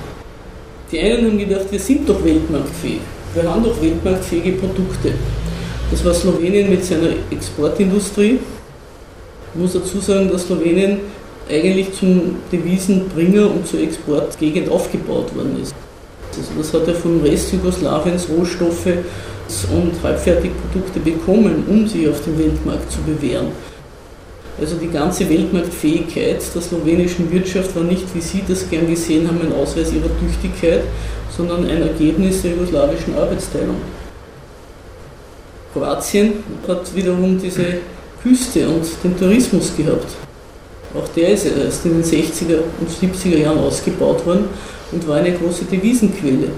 [0.91, 3.01] Die einen haben gedacht, wir sind doch weltmarktfähig,
[3.35, 5.13] wir haben doch weltmarktfähige Produkte.
[5.91, 8.39] Das war Slowenien mit seiner Exportindustrie.
[9.55, 11.01] Ich muss dazu sagen, dass Slowenien
[11.51, 15.75] eigentlich zum Devisenbringer und zur Exportgegend aufgebaut worden ist.
[16.31, 18.89] Also das hat ja vom Rest Jugoslawiens Rohstoffe
[19.71, 23.49] und Halbfertigprodukte bekommen, um sie auf dem Weltmarkt zu bewähren.
[24.61, 29.41] Also die ganze Weltmarktfähigkeit der slowenischen Wirtschaft war nicht, wie Sie das gern gesehen haben,
[29.41, 30.83] ein Ausweis ihrer Tüchtigkeit,
[31.35, 33.77] sondern ein Ergebnis der jugoslawischen Arbeitsteilung.
[35.73, 36.35] Kroatien
[36.69, 37.65] hat wiederum diese
[38.23, 40.09] Küste und den Tourismus gehabt.
[40.95, 44.45] Auch der ist erst in den 60er und 70er Jahren ausgebaut worden
[44.93, 46.51] und war eine große Devisenquelle.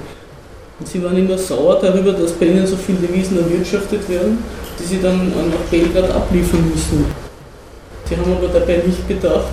[0.80, 4.38] Und sie waren immer sauer darüber, dass bei ihnen so viele Devisen erwirtschaftet werden,
[4.78, 7.06] die sie dann nach Belgrad abliefern müssen.
[8.08, 9.52] Sie haben aber dabei nicht bedacht,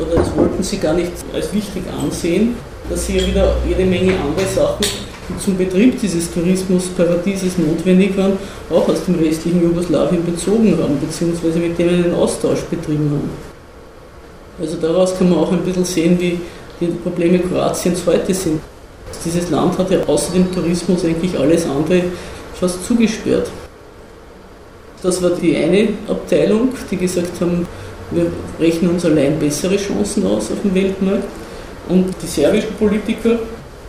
[0.00, 2.56] oder das wollten sie gar nicht als wichtig ansehen,
[2.88, 4.84] dass sie ja wieder jede Menge andere Sachen,
[5.28, 8.38] die zum Betrieb dieses Tourismusparadieses notwendig waren,
[8.70, 13.30] auch aus dem restlichen Jugoslawien bezogen haben, beziehungsweise mit denen einen Austausch betrieben haben.
[14.60, 16.40] Also daraus kann man auch ein bisschen sehen, wie
[16.80, 18.60] die Probleme Kroatiens heute sind.
[19.24, 22.02] Dieses Land hat ja außer dem Tourismus eigentlich alles andere
[22.54, 23.50] fast zugesperrt.
[25.02, 27.66] Das war die eine Abteilung, die gesagt haben,
[28.10, 28.26] wir
[28.58, 31.24] rechnen uns allein bessere Chancen aus auf dem Weltmarkt.
[31.88, 33.38] Und die serbischen Politiker,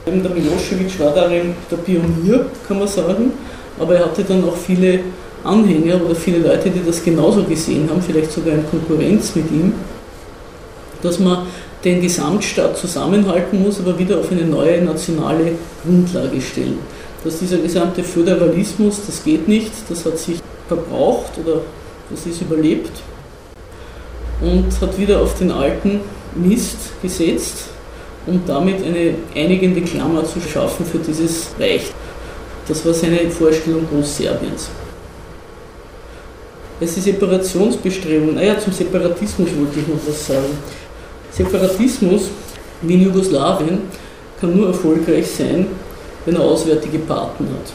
[0.06, 3.32] eben der Milosevic war darin der Pionier, kann man sagen,
[3.80, 5.00] aber er hatte dann auch viele
[5.44, 9.74] Anhänger oder viele Leute, die das genauso gesehen haben, vielleicht sogar in Konkurrenz mit ihm,
[11.02, 11.46] dass man
[11.86, 15.52] den Gesamtstaat zusammenhalten muss, aber wieder auf eine neue nationale
[15.84, 16.80] Grundlage stellen.
[17.24, 21.62] Dass dieser gesamte Föderalismus, das geht nicht, das hat sich verbraucht oder
[22.10, 22.92] das ist überlebt
[24.42, 26.02] und hat wieder auf den alten
[26.36, 27.70] Mist gesetzt,
[28.26, 31.92] um damit eine einigende Klammer zu schaffen für dieses Reich.
[32.68, 34.70] Das war seine Vorstellung Großserbiens.
[36.82, 40.58] Es ist Separationsbestrebungen, naja, zum Separatismus wollte ich noch was sagen.
[41.36, 42.30] Separatismus
[42.82, 43.80] wie in Jugoslawien
[44.40, 45.68] kann nur erfolgreich sein,
[46.26, 47.74] wenn er auswärtige Paten hat.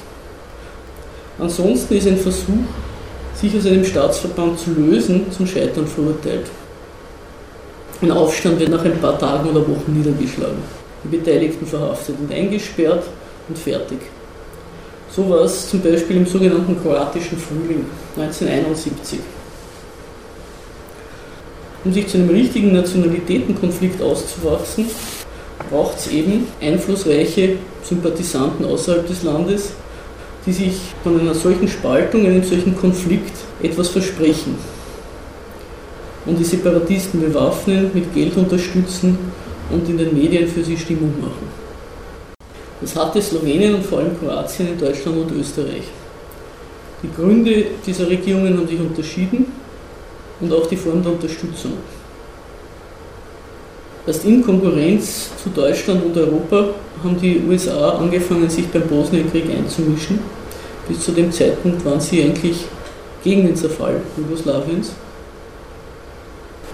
[1.39, 2.65] Ansonsten ist ein Versuch,
[3.35, 6.47] sich aus einem Staatsverband zu lösen, zum Scheitern verurteilt.
[8.03, 10.63] Ein Aufstand wird nach ein paar Tagen oder Wochen niedergeschlagen.
[11.05, 13.05] Die Beteiligten verhaftet und eingesperrt
[13.49, 13.99] und fertig.
[15.15, 17.85] So war es zum Beispiel im sogenannten kroatischen Frühling
[18.17, 19.19] 1971.
[21.83, 24.87] Um sich zu einem richtigen Nationalitätenkonflikt auszuwachsen,
[25.71, 29.71] braucht es eben einflussreiche Sympathisanten außerhalb des Landes,
[30.45, 34.57] die sich von einer solchen Spaltung, einem solchen Konflikt etwas versprechen.
[36.27, 39.17] und die Separatisten bewaffnen, mit Geld unterstützen
[39.71, 41.49] und in den Medien für sie Stimmung machen.
[42.83, 45.85] Das hatte Slowenien und vor allem Kroatien in Deutschland und Österreich.
[47.03, 49.47] Die Gründe dieser Regierungen haben sich unterschieden
[50.41, 51.73] und auch die Form der Unterstützung.
[54.07, 56.71] Erst in Konkurrenz zu Deutschland und Europa
[57.05, 60.21] haben die USA angefangen, sich beim Bosnienkrieg einzumischen.
[60.89, 62.65] Bis zu dem Zeitpunkt waren sie eigentlich
[63.23, 64.93] gegen den Zerfall Jugoslawiens.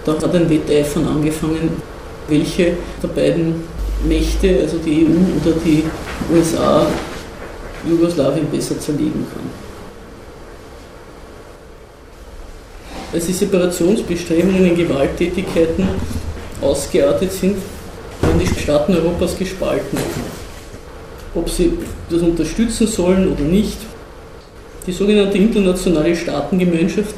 [0.05, 1.69] Da hat ein Wetteifern angefangen,
[2.29, 3.63] welche der beiden
[4.07, 5.83] Mächte, also die EU oder die
[6.33, 6.87] USA,
[7.87, 9.66] Jugoslawien besser zerlegen kann.
[13.13, 15.87] Als die Separationsbestrebungen in Gewalttätigkeiten
[16.61, 17.55] ausgeartet sind,
[18.21, 19.97] waren die Staaten Europas gespalten.
[21.33, 21.71] Ob sie
[22.09, 23.77] das unterstützen sollen oder nicht.
[24.85, 27.15] Die sogenannte internationale Staatengemeinschaft,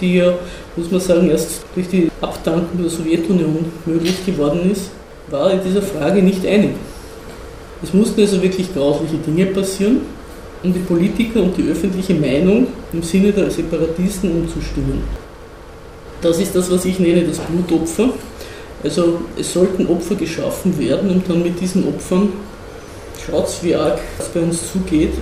[0.00, 0.34] die ja,
[0.76, 4.90] muss man sagen, erst durch die Abdankung der Sowjetunion möglich geworden ist,
[5.30, 6.70] war in dieser Frage nicht einig.
[7.80, 10.00] Es mussten also wirklich grausliche Dinge passieren,
[10.64, 15.27] um die Politiker und die öffentliche Meinung im Sinne der Separatisten umzustimmen.
[16.20, 18.10] Das ist das, was ich nenne das Blutopfer.
[18.82, 22.32] Also es sollten Opfer geschaffen werden, um dann mit diesen Opfern,
[23.24, 25.14] schaut wie arg es bei uns zugeht,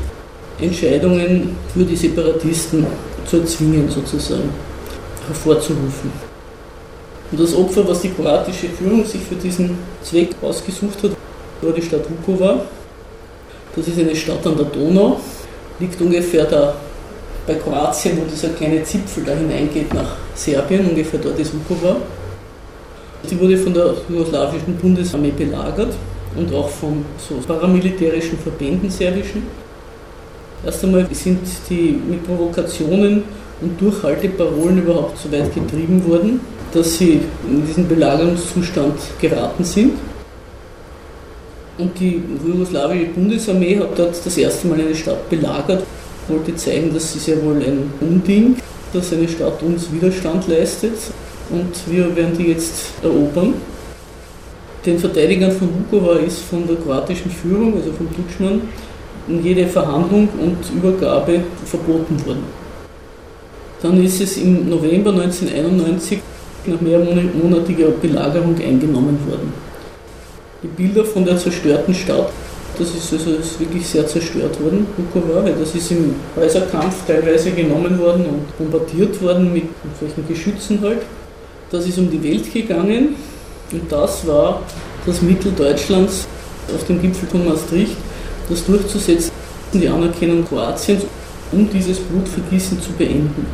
[0.60, 2.86] Entscheidungen für die Separatisten
[3.26, 4.50] zu erzwingen sozusagen,
[5.26, 6.12] hervorzurufen.
[7.30, 11.10] Und das Opfer, was die kroatische Führung sich für diesen Zweck ausgesucht hat,
[11.60, 12.60] war die Stadt Vukovar.
[13.74, 15.20] Das ist eine Stadt an der Donau,
[15.78, 16.74] liegt ungefähr da
[17.46, 21.96] bei Kroatien, wo dieser kleine Zipfel da hineingeht nach Serbien, ungefähr dort ist Vukovar.
[23.24, 25.94] Sie wurde von der jugoslawischen Bundesarmee belagert
[26.36, 29.44] und auch von so paramilitärischen Verbänden serbischen.
[30.64, 33.24] Erst einmal sind die mit Provokationen
[33.60, 36.40] und Durchhalteparolen überhaupt so weit getrieben worden,
[36.72, 39.92] dass sie in diesen Belagerungszustand geraten sind.
[41.78, 45.84] Und die jugoslawische Bundesarmee hat dort das erste Mal eine Stadt belagert,
[46.28, 48.56] wollte zeigen, dass sie sehr wohl ein Unding,
[48.92, 50.94] dass eine Stadt uns Widerstand leistet
[51.50, 53.54] und wir werden die jetzt erobern.
[54.84, 58.62] Den Verteidigern von Vukovar ist von der kroatischen Führung, also von Tutschmann,
[59.42, 62.44] jede Verhandlung und Übergabe verboten worden.
[63.82, 66.20] Dann ist es im November 1991
[66.66, 69.52] nach mehrmonatiger Belagerung eingenommen worden.
[70.62, 72.30] Die Bilder von der zerstörten Stadt,
[72.78, 77.98] das ist also ist wirklich sehr zerstört worden, Vukovar, das ist im Häuserkampf teilweise genommen
[77.98, 79.64] worden und bombardiert worden mit
[79.98, 81.02] solchen Geschützen halt.
[81.70, 83.16] Das ist um die Welt gegangen
[83.72, 84.62] und das war
[85.04, 86.26] das Mittel Deutschlands
[86.74, 87.96] auf dem Gipfel von Maastricht,
[88.48, 89.32] das durchzusetzen,
[89.72, 91.02] die Anerkennung Kroatiens,
[91.52, 93.46] um dieses Blutvergießen zu beenden.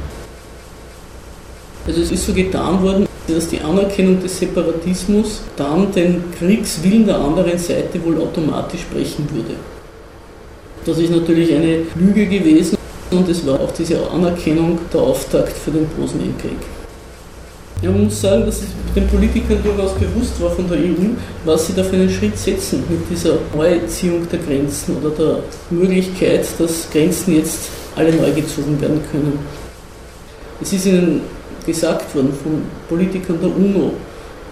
[1.87, 7.19] Also es ist so getan worden, dass die Anerkennung des Separatismus dann den Kriegswillen der
[7.19, 9.55] anderen Seite wohl automatisch brechen würde.
[10.85, 12.77] Das ist natürlich eine Lüge gewesen
[13.11, 16.59] und es war auch diese Anerkennung der Auftakt für den Bosnienkrieg.
[17.83, 21.67] Ja, man muss sagen, dass es den Politikern durchaus bewusst war von der EU, was
[21.67, 25.39] sie da für einen Schritt setzen mit dieser Neuziehung der Grenzen oder der
[25.71, 29.39] Möglichkeit, dass Grenzen jetzt alle neu gezogen werden können.
[30.61, 31.23] Es ist ihnen
[31.65, 33.93] gesagt worden von Politikern der UNO,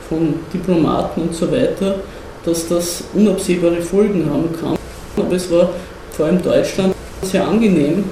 [0.09, 1.97] von Diplomaten und so weiter,
[2.45, 4.77] dass das unabsehbare Folgen haben kann.
[5.17, 5.71] Aber es war
[6.13, 8.05] vor allem Deutschland sehr angenehm,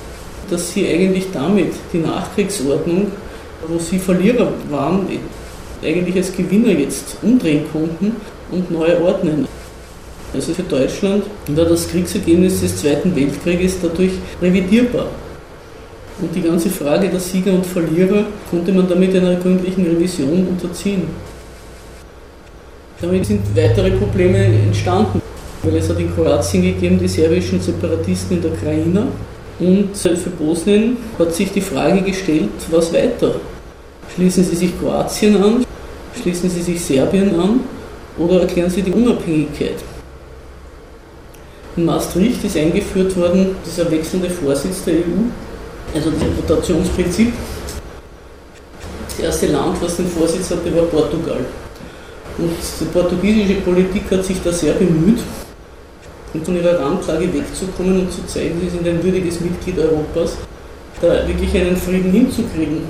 [0.50, 3.12] dass sie eigentlich damit die Nachkriegsordnung,
[3.66, 5.06] wo sie Verlierer waren,
[5.82, 8.16] eigentlich als Gewinner jetzt umdrehen konnten
[8.50, 9.46] und neu ordnen.
[10.34, 15.06] Also für Deutschland war das Kriegsergebnis des Zweiten Weltkrieges dadurch revidierbar.
[16.20, 21.02] Und die ganze Frage der Sieger und Verlierer konnte man damit einer gründlichen Revision unterziehen.
[23.00, 25.22] Damit sind weitere Probleme entstanden,
[25.62, 29.06] weil es hat in Kroatien gegeben die serbischen Separatisten in der Krajina
[29.60, 33.36] und für Bosnien hat sich die Frage gestellt, was weiter?
[34.14, 35.64] Schließen Sie sich Kroatien an?
[36.20, 37.60] Schließen Sie sich Serbien an?
[38.16, 39.76] Oder erklären Sie die Unabhängigkeit?
[41.76, 45.28] In Maastricht ist eingeführt worden dieser wechselnde Vorsitz der EU
[45.94, 47.32] also das Rotationsprinzip.
[49.08, 51.44] Das erste Land, was den Vorsitz hatte, war Portugal.
[52.38, 55.18] Und die portugiesische Politik hat sich da sehr bemüht,
[56.34, 60.36] um von ihrer Randlage wegzukommen und zu zeigen, sie sind ein würdiges Mitglied Europas,
[61.00, 62.82] da wirklich einen Frieden hinzukriegen.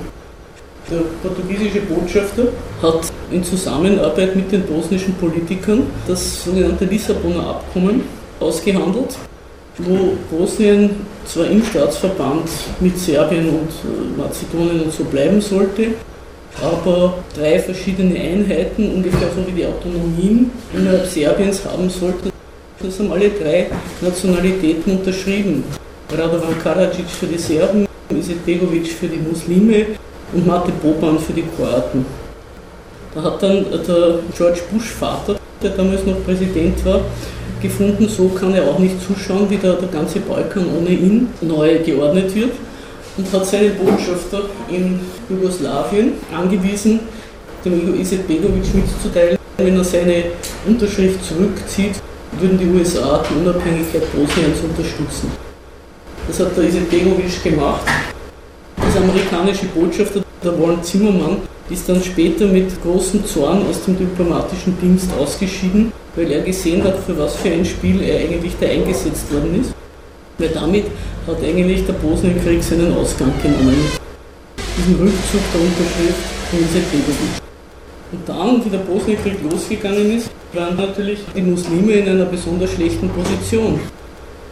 [0.91, 2.47] Der portugiesische Botschafter
[2.81, 8.03] hat in Zusammenarbeit mit den bosnischen Politikern das sogenannte Lissabonner Abkommen
[8.39, 9.17] ausgehandelt,
[9.79, 10.91] wo Bosnien
[11.25, 15.89] zwar im Staatsverband mit Serbien und äh, Mazedonien und so bleiben sollte,
[16.61, 22.29] aber drei verschiedene Einheiten, ungefähr so wie die Autonomien innerhalb Serbiens haben sollten.
[22.81, 23.67] Das haben alle drei
[24.01, 25.63] Nationalitäten unterschrieben.
[26.11, 29.85] Radovan Karadzic für die Serben, Izetbegovic für die Muslime
[30.33, 32.05] und Mate Boban für die Kroaten.
[33.13, 37.01] Da hat dann der George Bush Vater, der damals noch Präsident war,
[37.61, 41.79] gefunden, so kann er auch nicht zuschauen, wie der, der ganze Balkan ohne ihn neu
[41.79, 42.51] geordnet wird
[43.17, 47.01] und hat seinen Botschafter in Jugoslawien angewiesen,
[47.65, 50.23] dem Izetbegovic mitzuteilen, wenn er seine
[50.65, 51.95] Unterschrift zurückzieht,
[52.39, 55.31] würden die USA die Unabhängigkeit Bosniens unterstützen.
[56.27, 57.81] Das hat der Izetbegovic gemacht.
[58.77, 61.37] Das amerikanische Botschafter, der Warren Zimmermann,
[61.69, 66.97] ist dann später mit großem Zorn aus dem diplomatischen Dienst ausgeschieden, weil er gesehen hat,
[67.05, 69.73] für was für ein Spiel er eigentlich da eingesetzt worden ist.
[70.37, 70.85] Weil damit
[71.25, 73.77] hat eigentlich der Bosnienkrieg seinen Ausgang genommen.
[74.77, 77.41] Diesen Rückzug der Unterschrift von Izetbegovic.
[78.11, 83.09] Und dann, wie der Bosnienkrieg losgegangen ist, waren natürlich die Muslime in einer besonders schlechten
[83.09, 83.79] Position.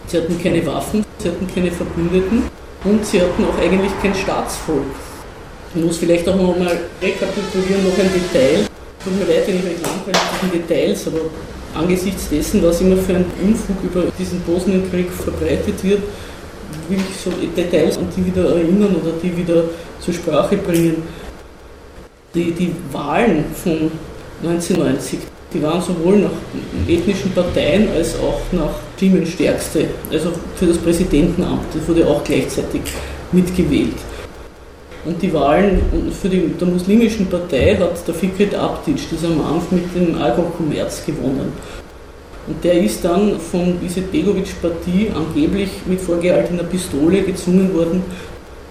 [0.08, 2.44] Sie hatten keine Waffen, sie hatten keine Verbündeten
[2.86, 4.86] und sie hatten auch eigentlich kein Staatsvolk.
[5.76, 8.68] Ich muss vielleicht auch noch mal rekapitulieren, noch ein Detail.
[9.04, 11.20] Tut mir leid, wenn ich euch langweilig mit Details, aber
[11.78, 16.02] angesichts dessen, was immer für ein Unfug über diesen Bosnienkrieg verbreitet wird,
[16.90, 19.64] will ich so Details an die wieder erinnern oder die wieder
[20.00, 21.04] zur Sprache bringen.
[22.34, 23.92] Die, die Wahlen von
[24.44, 25.20] 1990,
[25.54, 26.32] die waren sowohl nach
[26.88, 32.82] ethnischen Parteien als auch nach Stimmenstärkste, also für das Präsidentenamt, das wurde auch gleichzeitig
[33.32, 33.96] mitgewählt.
[35.08, 35.82] Und die Wahlen
[36.22, 41.54] für die der muslimischen Partei hat der Fikret Abdic, dieser Mann mit dem Alkoholkommerz gewonnen.
[42.46, 48.04] Und der ist dann von Izetbegovic-Partie angeblich mit vorgehaltener Pistole gezwungen worden,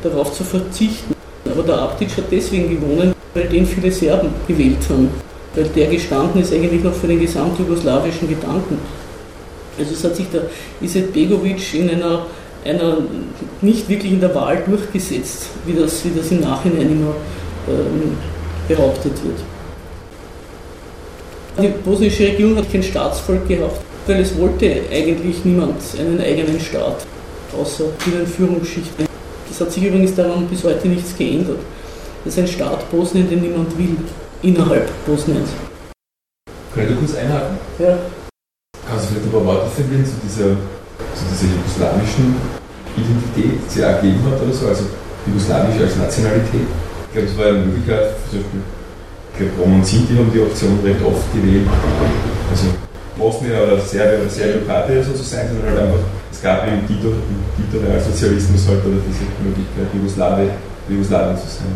[0.02, 1.14] darauf zu verzichten.
[1.50, 5.08] Aber der Abdic hat deswegen gewonnen, weil den viele Serben gewählt haben.
[5.54, 8.78] Weil der gestanden ist eigentlich noch für den gesamtjugoslawischen Gedanken.
[9.78, 10.42] Also es hat sich der
[10.82, 12.26] Izetbegovic in einer
[12.66, 12.98] einer
[13.60, 17.14] nicht wirklich in der Wahl durchgesetzt, wie das, wie das im Nachhinein immer
[17.68, 18.16] ähm,
[18.68, 19.38] behauptet wird.
[21.58, 27.06] Die bosnische Regierung hat kein Staatsvolk gehabt, weil es wollte eigentlich niemand einen eigenen Staat,
[27.58, 29.06] außer vielen Führungsschichten.
[29.48, 31.60] Das hat sich übrigens daran bis heute nichts geändert.
[32.24, 33.96] Das ist ein Staat Bosnien, den niemand will,
[34.42, 35.48] innerhalb Bosniens.
[36.76, 37.56] Ich da kurz einhaken?
[37.78, 37.98] Ja.
[38.86, 40.56] Kannst du vielleicht ein paar Worte verlieren zu dieser
[40.98, 42.36] also diese jugoslawischen
[42.96, 44.84] Identität, die sie ergeben hat oder so, also
[45.26, 46.68] jugoslawisch als Nationalität.
[47.08, 48.60] Ich glaube, es war eine Möglichkeit, zum Beispiel,
[49.32, 51.68] ich glaube, Rom und Sinti haben die Option recht oft gewählt.
[52.50, 52.66] Also
[53.18, 57.08] Bosnien oder Serbien oder Serbien-Kroatien so zu sein, sondern halt einfach, es gab Tito
[57.80, 60.48] Realsozialismus halt oder diese Möglichkeit, Jugoslawie,
[60.88, 61.66] Jugoslawien zu sein.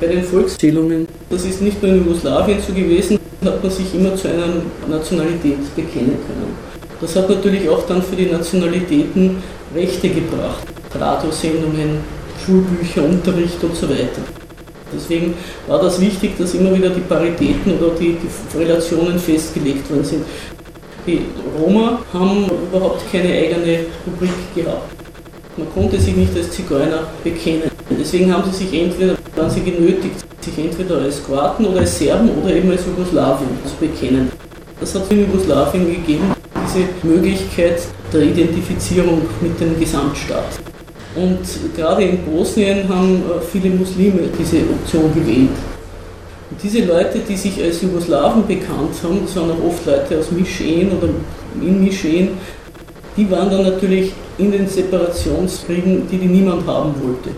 [0.00, 4.16] Bei den Volkszählungen, das ist nicht nur in Jugoslawien so gewesen, hat man sich immer
[4.16, 6.73] zu einer Nationalität bekennen können.
[7.04, 9.42] Das hat natürlich auch dann für die Nationalitäten
[9.74, 10.64] Rechte gebracht.
[10.98, 11.98] Radiosendungen,
[12.42, 14.22] Schulbücher, Unterricht und so weiter.
[14.90, 15.34] Deswegen
[15.66, 20.24] war das wichtig, dass immer wieder die Paritäten oder die, die Relationen festgelegt worden sind.
[21.06, 21.20] Die
[21.60, 24.90] Roma haben überhaupt keine eigene Rubrik gehabt.
[25.58, 27.70] Man konnte sich nicht als Zigeuner bekennen.
[27.90, 32.30] Deswegen haben sie sich entweder, waren sie genötigt, sich entweder als Kroaten oder als Serben
[32.42, 34.32] oder eben als Jugoslawien zu bekennen.
[34.80, 36.34] Das hat es in Jugoslawien gegeben
[36.74, 37.80] diese Möglichkeit
[38.12, 40.60] der Identifizierung mit dem Gesamtstaat.
[41.14, 41.40] Und
[41.76, 45.50] gerade in Bosnien haben äh, viele Muslime diese Option gewählt.
[46.50, 50.30] Und diese Leute, die sich als Jugoslawen bekannt haben, das waren auch oft Leute aus
[50.32, 51.08] Mischeen oder
[51.60, 52.30] in Mischeen,
[53.16, 57.30] die waren dann natürlich in den Separationskriegen, die, die niemand haben wollte.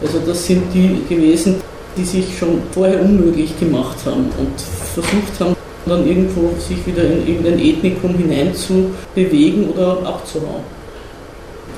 [0.00, 1.56] Also das sind die gewesen,
[1.96, 4.60] die sich schon vorher unmöglich gemacht haben und
[4.94, 5.56] versucht haben,
[5.88, 10.64] dann irgendwo sich wieder in irgendein Ethnikum hineinzubewegen oder abzuhauen.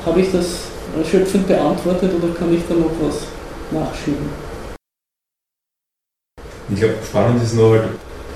[0.04, 3.26] Habe ich das erschöpfend beantwortet oder kann ich da noch was
[3.70, 4.28] nachschieben?
[6.72, 7.84] Ich glaube, spannend ist noch halt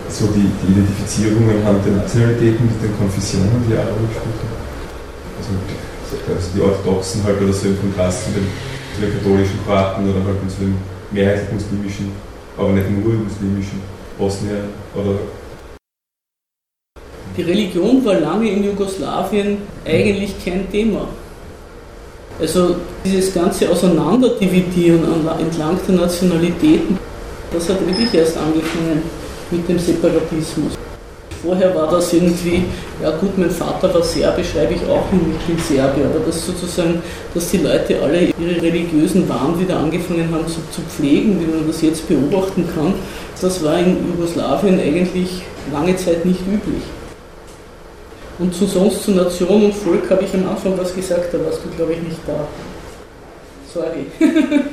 [0.08, 4.64] so die, die Identifizierung anhand der Nationalitäten mit den Konfessionen, die gespielt haben.
[5.38, 5.52] Also,
[6.34, 8.46] also die Orthodoxen halt oder so im Kontrast zu den,
[8.94, 10.76] zu den katholischen Kroaten oder halt zu den
[11.10, 12.12] mehrheitlich muslimischen,
[12.58, 13.80] aber nicht nur muslimischen
[14.18, 15.18] Bosnien oder
[17.36, 21.08] die Religion war lange in Jugoslawien eigentlich kein Thema.
[22.40, 25.02] Also dieses ganze Auseinanderdividieren
[25.40, 26.98] entlang der Nationalitäten,
[27.52, 29.02] das hat wirklich erst angefangen
[29.50, 30.72] mit dem Separatismus.
[31.44, 32.64] vorher war das irgendwie,
[33.02, 36.46] ja gut, mein Vater war Serbe, schreibe ich auch hin, ich bin Serbe, aber das
[36.46, 37.02] sozusagen,
[37.34, 41.66] dass die Leute alle ihre religiösen Wahn wieder angefangen haben zu, zu pflegen, wie man
[41.66, 42.94] das jetzt beobachten kann,
[43.40, 46.82] das war in Jugoslawien eigentlich lange Zeit nicht üblich.
[48.38, 51.60] Und zu sonst zu Nation und Volk habe ich am Anfang was gesagt, da warst
[51.64, 52.46] du, glaube ich, nicht da.
[53.72, 54.06] Sorry.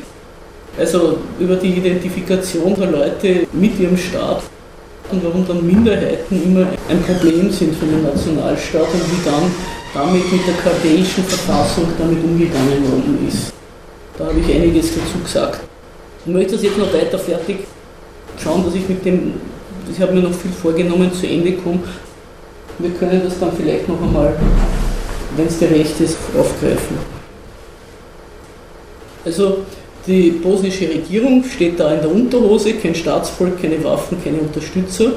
[0.78, 4.44] also über die Identifikation der Leute mit ihrem Staat
[5.12, 9.52] und warum dann Minderheiten immer ein Problem sind für den Nationalstaat und wie dann
[9.94, 13.54] damit mit der kartäischen Verfassung damit umgegangen worden ist.
[14.18, 15.62] Da habe ich einiges dazu gesagt.
[16.26, 17.58] Ich möchte das jetzt noch weiter fertig
[18.42, 19.34] schauen, dass ich mit dem,
[19.92, 21.80] ich habe mir noch viel vorgenommen, zu Ende komme.
[22.82, 24.36] Wir können das dann vielleicht noch einmal,
[25.36, 26.98] wenn es dir recht ist, aufgreifen.
[29.24, 29.60] Also
[30.08, 35.12] die bosnische Regierung steht da in der Unterhose, kein Staatsvolk, keine Waffen, keine Unterstützer.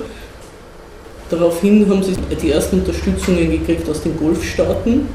[1.30, 2.12] Daraufhin haben sie
[2.42, 5.08] die ersten Unterstützungen gekriegt aus den Golfstaaten.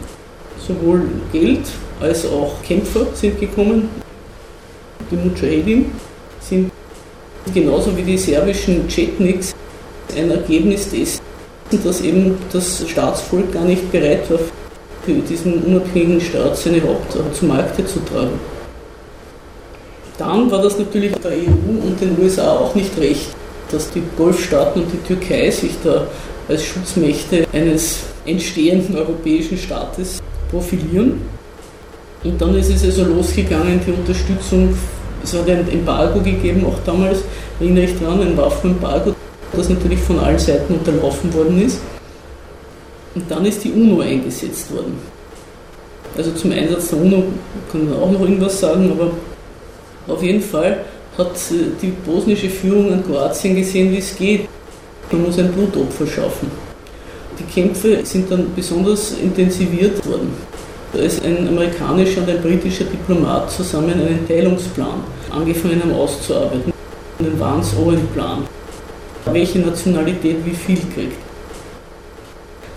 [0.67, 1.67] Sowohl Geld
[2.01, 3.89] als auch Kämpfer sind gekommen.
[5.11, 5.91] Die Mujahedin
[6.39, 6.71] sind
[7.53, 9.53] genauso wie die serbischen Chetniks
[10.17, 10.89] ein Ergebnis
[11.71, 14.39] dessen, dass eben das Staatsvolk gar nicht bereit war,
[15.07, 18.39] diesen unabhängigen Staat seine Haupt zu Markte zu tragen.
[20.19, 23.29] Dann war das natürlich der EU und den USA auch nicht recht,
[23.71, 26.05] dass die Golfstaaten und die Türkei sich da
[26.47, 31.21] als Schutzmächte eines entstehenden europäischen Staates profilieren.
[32.23, 34.75] Und dann ist es also losgegangen, die Unterstützung,
[35.23, 37.19] es hat ein Embargo gegeben, auch damals,
[37.59, 39.15] erinnere ich daran, ein Waffenembargo,
[39.53, 41.79] das natürlich von allen Seiten unterlaufen worden ist.
[43.15, 44.97] Und dann ist die UNO eingesetzt worden.
[46.17, 47.23] Also zum Einsatz der UNO
[47.71, 49.11] kann man auch noch irgendwas sagen, aber
[50.13, 50.85] auf jeden Fall
[51.17, 51.31] hat
[51.81, 54.47] die bosnische Führung an Kroatien gesehen, wie es geht.
[55.11, 56.51] Man muss ein Blutopfer schaffen.
[57.37, 60.33] Die Kämpfe sind dann besonders intensiviert worden.
[60.93, 66.73] Da ist ein amerikanischer und ein britischer Diplomat zusammen einen Teilungsplan angefangen haben auszuarbeiten.
[67.19, 68.43] Den Vance-Owen-Plan.
[69.25, 71.17] Welche Nationalität wie viel kriegt.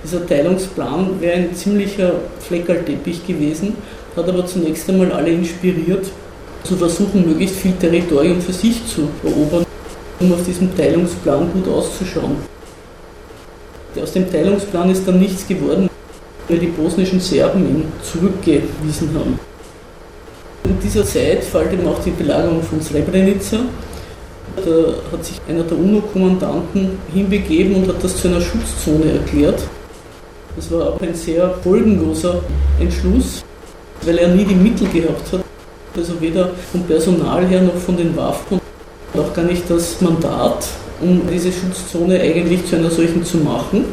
[0.05, 3.77] Dieser Teilungsplan wäre ein ziemlicher Fleckerlteppich gewesen,
[4.17, 6.07] hat aber zunächst einmal alle inspiriert,
[6.65, 9.65] zu versuchen, möglichst viel Territorium für sich zu erobern,
[10.21, 12.37] um auf diesem Teilungsplan gut auszuschauen.
[14.01, 15.89] Aus dem Teilungsplan ist dann nichts geworden,
[16.49, 19.39] weil die bosnischen Serben ihn zurückgewiesen haben.
[20.65, 23.59] In dieser Zeit fällt eben auch die Belagerung von Srebrenica.
[24.57, 29.63] Da hat sich einer der UNO-Kommandanten hinbegeben und hat das zu einer Schutzzone erklärt.
[30.57, 32.41] Das war auch ein sehr folgenloser
[32.79, 33.43] Entschluss,
[34.03, 35.41] weil er nie die Mittel gehabt hat,
[35.97, 38.61] also weder vom Personal her noch von den Waffen
[39.15, 40.67] und auch gar nicht das Mandat,
[41.01, 43.87] um diese Schutzzone eigentlich zu einer solchen zu machen.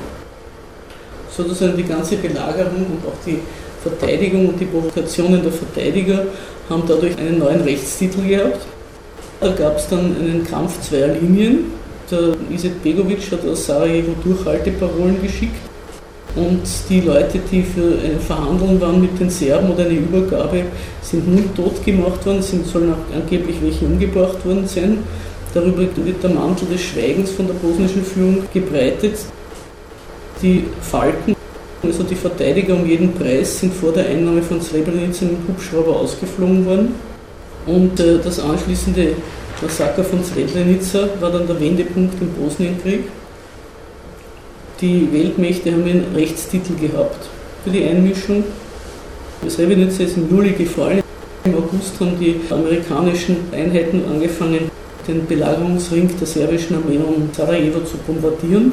[1.35, 3.39] Sozusagen die ganze Belagerung und auch die
[3.81, 6.25] Verteidigung und die Provokationen der Verteidiger
[6.69, 8.65] haben dadurch einen neuen Rechtstitel gehabt.
[9.41, 11.65] Da gab es dann einen Kampf zweier Linien.
[12.11, 15.69] Der Iset Begovic hat aus Sarajevo Durchhalteparolen geschickt
[16.35, 20.63] und die Leute, die für ein Verhandeln waren mit den Serben oder eine Übergabe,
[21.01, 24.99] sind nun tot gemacht worden, sind, sollen auch angeblich welche umgebracht worden sein.
[25.53, 29.15] Darüber wird der Mantel des Schweigens von der bosnischen Führung gebreitet.
[30.41, 31.35] Die Falken,
[31.83, 36.65] also die Verteidiger um jeden Preis, sind vor der Einnahme von Srebrenica mit Hubschrauber ausgeflogen
[36.65, 37.08] worden.
[37.69, 39.13] Und äh, das anschließende
[39.61, 43.01] Massaker von Srebrenica war dann der Wendepunkt im Bosnienkrieg
[44.81, 47.27] die Weltmächte haben einen Rechtstitel gehabt
[47.63, 48.45] für die Einmischung.
[49.47, 51.01] Srebrenica ist im Juli gefallen.
[51.43, 54.71] Im August haben die amerikanischen Einheiten angefangen,
[55.07, 58.71] den Belagerungsring der serbischen Armee um Sarajevo zu bombardieren.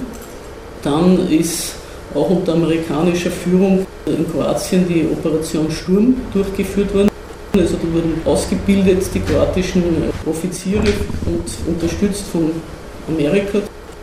[0.82, 1.74] Dann ist
[2.14, 7.15] auch unter amerikanischer Führung in Kroatien die Operation Sturm durchgeführt worden.
[7.58, 9.82] Also da wurden ausgebildet die kroatischen
[10.26, 10.82] Offiziere
[11.26, 12.50] und unterstützt von
[13.08, 13.58] Amerika.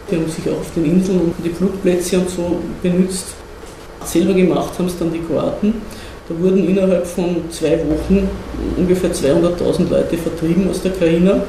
[0.09, 3.27] Die haben sich auch auf den Inseln und die Flugplätze und so benutzt.
[4.05, 5.73] Selber gemacht haben es dann die Kroaten.
[6.27, 8.29] Da wurden innerhalb von zwei Wochen
[8.77, 11.43] ungefähr 200.000 Leute vertrieben aus der Krajina.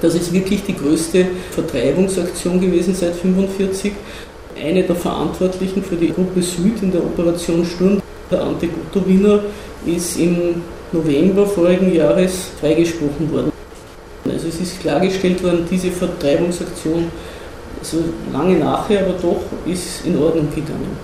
[0.00, 3.92] Das ist wirklich die größte Vertreibungsaktion gewesen seit 1945.
[4.62, 9.40] Eine der Verantwortlichen für die Gruppe Süd in der Operation Sturm, der Ante Gotovina,
[9.86, 10.62] ist im
[10.96, 13.52] November vorigen Jahres freigesprochen worden.
[14.24, 17.10] Also es ist klargestellt worden, diese Vertreibungsaktion,
[17.78, 17.98] also
[18.32, 20.96] lange nachher, aber doch ist in Ordnung gegangen.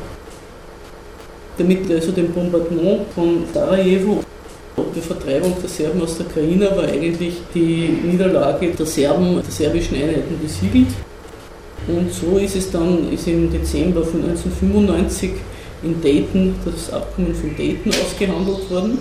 [1.58, 4.22] Damit also dem Bombardement von Sarajevo
[4.94, 9.96] die Vertreibung der Serben aus der Krajina war eigentlich die Niederlage der Serben, der serbischen
[9.96, 10.88] Einheiten besiegelt.
[11.88, 15.32] Und so ist es dann, ist im Dezember von 1995
[15.82, 18.98] in Dayton, das Abkommen von Dayton ausgehandelt worden.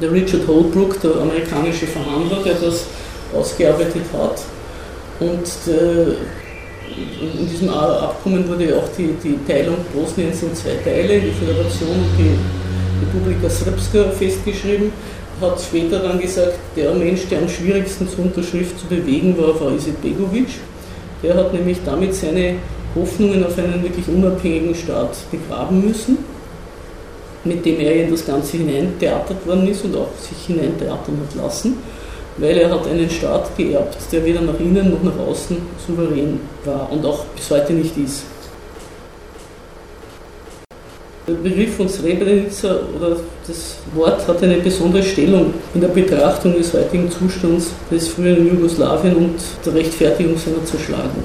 [0.00, 2.86] Der Richard Holbrooke, der amerikanische Verhandler, der das
[3.34, 4.42] ausgearbeitet hat.
[5.20, 6.16] Und der,
[7.38, 12.18] in diesem Abkommen wurde auch die, die Teilung Bosniens in zwei Teile, die Föderation und
[12.18, 12.36] die
[13.06, 14.92] Republika Srpska festgeschrieben,
[15.40, 19.72] hat später dann gesagt, der Mensch, der am schwierigsten zur Unterschrift zu bewegen war, war
[19.72, 20.48] Izetbegovic.
[21.22, 22.56] Der hat nämlich damit seine
[22.94, 26.18] Hoffnungen auf einen wirklich unabhängigen Staat begraben müssen,
[27.46, 31.76] mit dem er in das Ganze hineintheatert worden ist und auch sich hineintheatern hat lassen,
[32.38, 36.90] weil er hat einen Staat geerbt, der weder nach innen noch nach außen souverän war
[36.90, 38.24] und auch bis heute nicht ist.
[41.26, 43.16] Der Begriff von Srebrenica oder
[43.48, 49.16] das Wort hat eine besondere Stellung in der Betrachtung des heutigen Zustands des früheren Jugoslawien
[49.16, 49.34] und
[49.64, 51.24] der Rechtfertigung seiner Zerschlagung.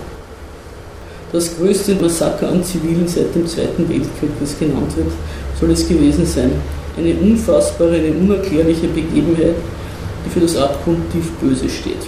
[1.31, 5.11] Das größte Massaker an Zivilen seit dem Zweiten Weltkrieg, das genannt wird,
[5.61, 6.51] soll es gewesen sein.
[6.97, 9.55] Eine unfassbare, eine unerklärliche Begebenheit,
[10.25, 12.03] die für das Abgrundtief Böse steht.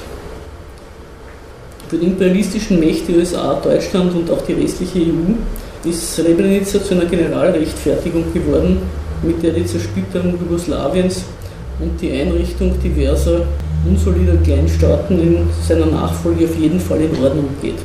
[1.88, 7.06] Für die imperialistischen Mächte USA, Deutschland und auch die restliche EU ist Srebrenica zu einer
[7.06, 8.80] Generalrechtfertigung geworden,
[9.22, 11.24] mit der die Zersplitterung Jugoslawiens
[11.80, 13.42] und die Einrichtung diverser
[13.88, 17.76] unsolider Kleinstaaten in seiner Nachfolge auf jeden Fall in Ordnung geht.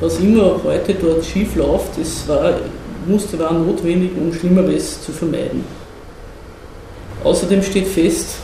[0.00, 2.54] Was immer heute dort schief läuft, es war,
[3.08, 5.64] musste, war notwendig, um Schlimmeres zu vermeiden.
[7.24, 8.36] Außerdem steht fest,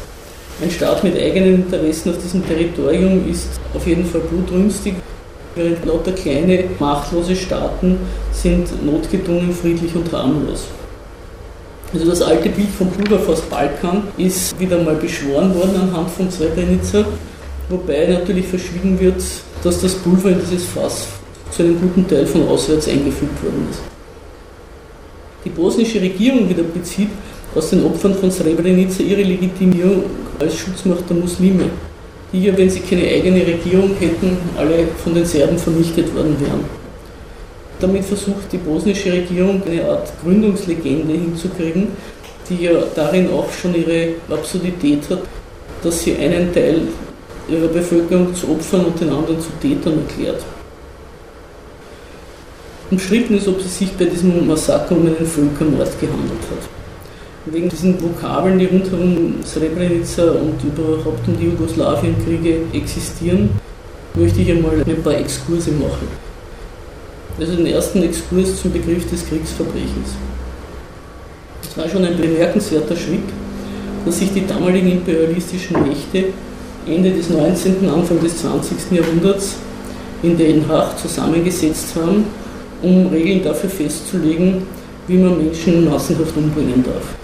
[0.62, 4.94] ein Staat mit eigenen Interessen auf diesem Territorium ist auf jeden Fall blutrünstig
[5.54, 7.98] während lauter kleine, machtlose Staaten
[8.32, 10.64] sind notgedrungen, friedlich und harmlos.
[11.92, 17.04] Also das alte Bild vom Pulverfass Balkan ist wieder mal beschworen worden anhand von Srebrenica,
[17.68, 19.22] wobei natürlich verschwiegen wird,
[19.62, 21.06] dass das Pulver in dieses Fass
[21.52, 23.93] zu einem guten Teil von auswärts eingefügt worden ist.
[25.44, 27.10] Die bosnische Regierung wieder bezieht
[27.54, 30.04] aus den Opfern von Srebrenica ihre Legitimierung
[30.38, 31.64] als Schutzmacht der Muslime
[32.34, 36.64] die ja, wenn sie keine eigene Regierung hätten, alle von den Serben vernichtet worden wären.
[37.78, 41.88] Damit versucht die bosnische Regierung eine Art Gründungslegende hinzukriegen,
[42.50, 45.20] die ja darin auch schon ihre Absurdität hat,
[45.84, 46.88] dass sie einen Teil
[47.48, 50.42] ihrer Bevölkerung zu Opfern und den anderen zu Tätern erklärt.
[52.94, 57.52] Umstritten ist, ob es sich bei diesem Massaker um einen Völkermord gehandelt hat.
[57.52, 63.50] Wegen diesen Vokabeln, die rund um Srebrenica und überhaupt um die Jugoslawienkriege existieren,
[64.14, 66.06] möchte ich einmal ein paar Exkurse machen.
[67.40, 70.10] Also den ersten Exkurs zum Begriff des Kriegsverbrechens.
[71.68, 73.28] Es war schon ein bemerkenswerter Schritt,
[74.06, 76.26] dass sich die damaligen imperialistischen Mächte
[76.86, 78.92] Ende des 19., Anfang des 20.
[78.92, 79.56] Jahrhunderts
[80.22, 82.43] in Den Haag zusammengesetzt haben,
[82.84, 84.62] um Regeln dafür festzulegen,
[85.08, 87.14] wie man Menschen massenhaft umbringen darf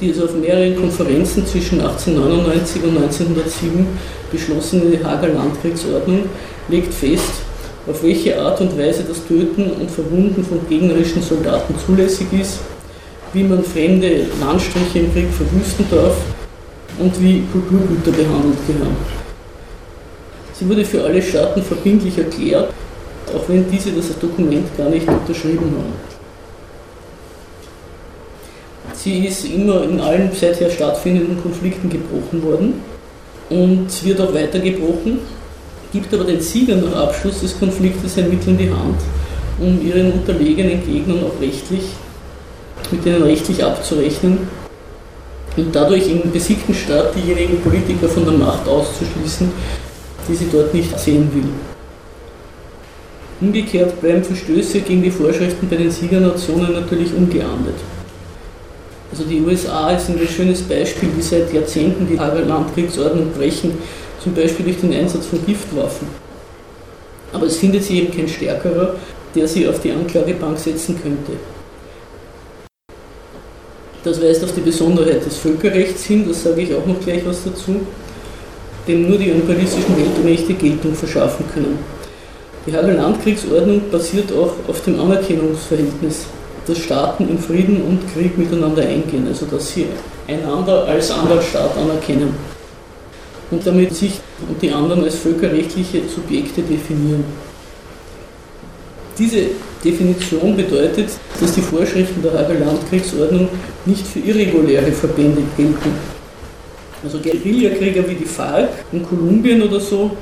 [0.00, 3.86] die es auf mehreren Konferenzen zwischen 1899 und 1907
[4.30, 6.24] beschlossene Hager Landkriegsordnung
[6.68, 7.42] legt fest,
[7.88, 12.58] auf welche Art und Weise das Töten und Verwunden von gegnerischen Soldaten zulässig ist,
[13.32, 16.16] wie man fremde Landstriche im Krieg verwüsten darf
[16.98, 18.96] und wie Kulturgüter behandelt gehören.
[20.52, 22.72] Sie wurde für alle Staaten verbindlich erklärt,
[23.34, 26.14] auch wenn diese das Dokument gar nicht unterschrieben haben.
[28.92, 32.74] Sie ist immer in allen seither stattfindenden Konflikten gebrochen worden
[33.50, 35.18] und wird auch weiter gebrochen,
[35.92, 39.00] gibt aber den Siegern nach Abschluss des Konfliktes ein Mittel in die Hand,
[39.60, 41.82] um ihren unterlegenen Gegnern auch rechtlich,
[42.90, 44.38] mit denen rechtlich abzurechnen
[45.56, 49.50] und dadurch im besiegten Staat diejenigen Politiker von der Macht auszuschließen,
[50.28, 51.73] die sie dort nicht sehen will.
[53.40, 57.74] Umgekehrt bleiben Verstöße gegen die Vorschriften bei den Siegernationen natürlich ungeahndet.
[59.10, 63.72] Also die USA ist ein schönes Beispiel, die seit Jahrzehnten die Landkriegsordnung brechen,
[64.22, 66.08] zum Beispiel durch den Einsatz von Giftwaffen.
[67.32, 68.94] Aber es findet sich eben kein Stärkerer,
[69.34, 71.32] der sie auf die Anklagebank setzen könnte.
[74.04, 77.42] Das weist auf die Besonderheit des Völkerrechts hin, das sage ich auch noch gleich was
[77.44, 77.80] dazu,
[78.86, 81.78] dem nur die imperialistischen Weltmächte Geltung verschaffen können.
[82.66, 86.26] Die Hager Landkriegsordnung basiert auch auf dem Anerkennungsverhältnis
[86.66, 89.86] dass Staaten in Frieden und Krieg miteinander eingehen, also dass sie
[90.26, 92.34] einander als anderen Staat anerkennen
[93.50, 94.12] und damit sich
[94.48, 97.24] und die anderen als völkerrechtliche Subjekte definieren.
[99.18, 99.46] Diese
[99.84, 103.48] Definition bedeutet, dass die Vorschriften der Hager Landkriegsordnung
[103.84, 105.92] nicht für irreguläre Verbände gelten.
[107.04, 110.16] Also Guerillakrieger wie die FARC in Kolumbien oder so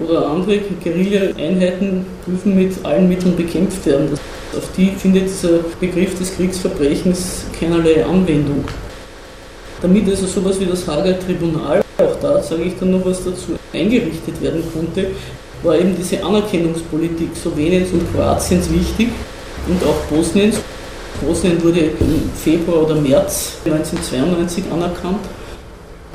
[0.00, 4.18] oder andere Guerilla-Einheiten dürfen mit allen Mitteln bekämpft werden.
[4.56, 8.64] Auf die findet dieser Begriff des Kriegsverbrechens keinerlei Anwendung.
[9.82, 13.56] Damit also sowas wie das Hager Tribunal, auch da sage ich dann noch was dazu,
[13.72, 15.06] eingerichtet werden konnte,
[15.62, 19.08] war eben diese Anerkennungspolitik Sloweniens und Kroatiens wichtig
[19.68, 20.56] und auch Bosniens.
[21.26, 25.20] Bosnien wurde im Februar oder März 1992 anerkannt,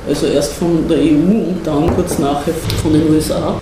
[0.08, 3.60] also erst von der EU und dann kurz nachher von den USA.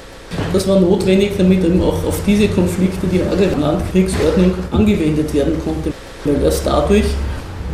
[0.55, 5.93] Das war notwendig, damit eben auch auf diese Konflikte die Hager Landkriegsordnung angewendet werden konnte,
[6.25, 7.07] weil erst dadurch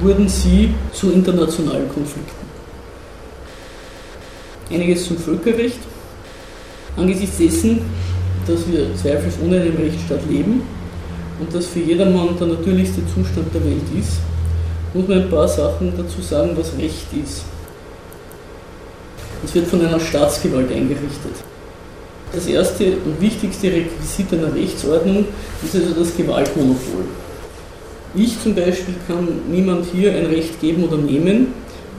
[0.01, 2.47] wurden sie zu internationalen Konflikten.
[4.71, 5.79] Einiges zum Völkerrecht.
[6.97, 7.83] Angesichts dessen,
[8.47, 10.63] dass wir zweifelsohne in einem Rechtsstaat leben
[11.39, 14.21] und dass für jedermann der natürlichste Zustand der Welt ist,
[14.95, 17.45] muss man ein paar Sachen dazu sagen, was Recht ist.
[19.45, 21.50] Es wird von einer Staatsgewalt eingerichtet.
[22.33, 25.25] Das erste und wichtigste Requisit einer Rechtsordnung
[25.65, 27.05] ist also das Gewaltmonopol.
[28.15, 31.49] Ich zum Beispiel kann niemand hier ein Recht geben oder nehmen,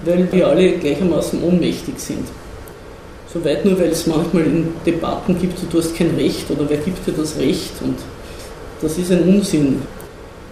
[0.05, 2.27] weil wir alle gleichermaßen ohnmächtig sind.
[3.33, 7.05] Soweit nur, weil es manchmal in Debatten gibt, du hast kein Recht oder wer gibt
[7.05, 7.97] dir das Recht und
[8.81, 9.81] das ist ein Unsinn.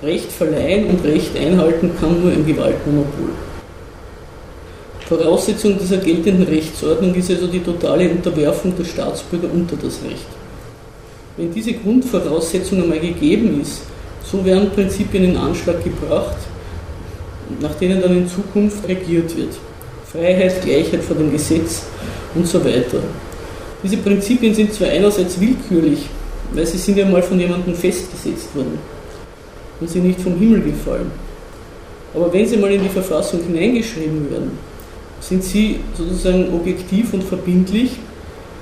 [0.02, 3.32] Recht verleihen und Recht einhalten kann nur ein Gewaltmonopol.
[5.10, 10.28] Voraussetzung dieser geltenden Rechtsordnung ist also die totale Unterwerfung der Staatsbürger unter das Recht.
[11.36, 13.82] Wenn diese Grundvoraussetzung einmal gegeben ist,
[14.24, 16.38] so werden Prinzipien in Anschlag gebracht,
[17.60, 19.55] nach denen dann in Zukunft regiert wird.
[20.12, 21.86] Freiheit, Gleichheit vor dem Gesetz
[22.36, 22.99] und so weiter.
[23.82, 26.05] Diese Prinzipien sind zwar einerseits willkürlich,
[26.53, 28.78] weil sie sind ja mal von jemandem festgesetzt worden
[29.80, 31.10] und sind nicht vom Himmel gefallen.
[32.14, 34.69] Aber wenn sie mal in die Verfassung hineingeschrieben werden,
[35.20, 37.92] sind sie sozusagen objektiv und verbindlich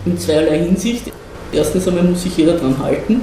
[0.05, 1.11] in zweierlei Hinsicht.
[1.51, 3.21] Erstens einmal muss sich jeder daran halten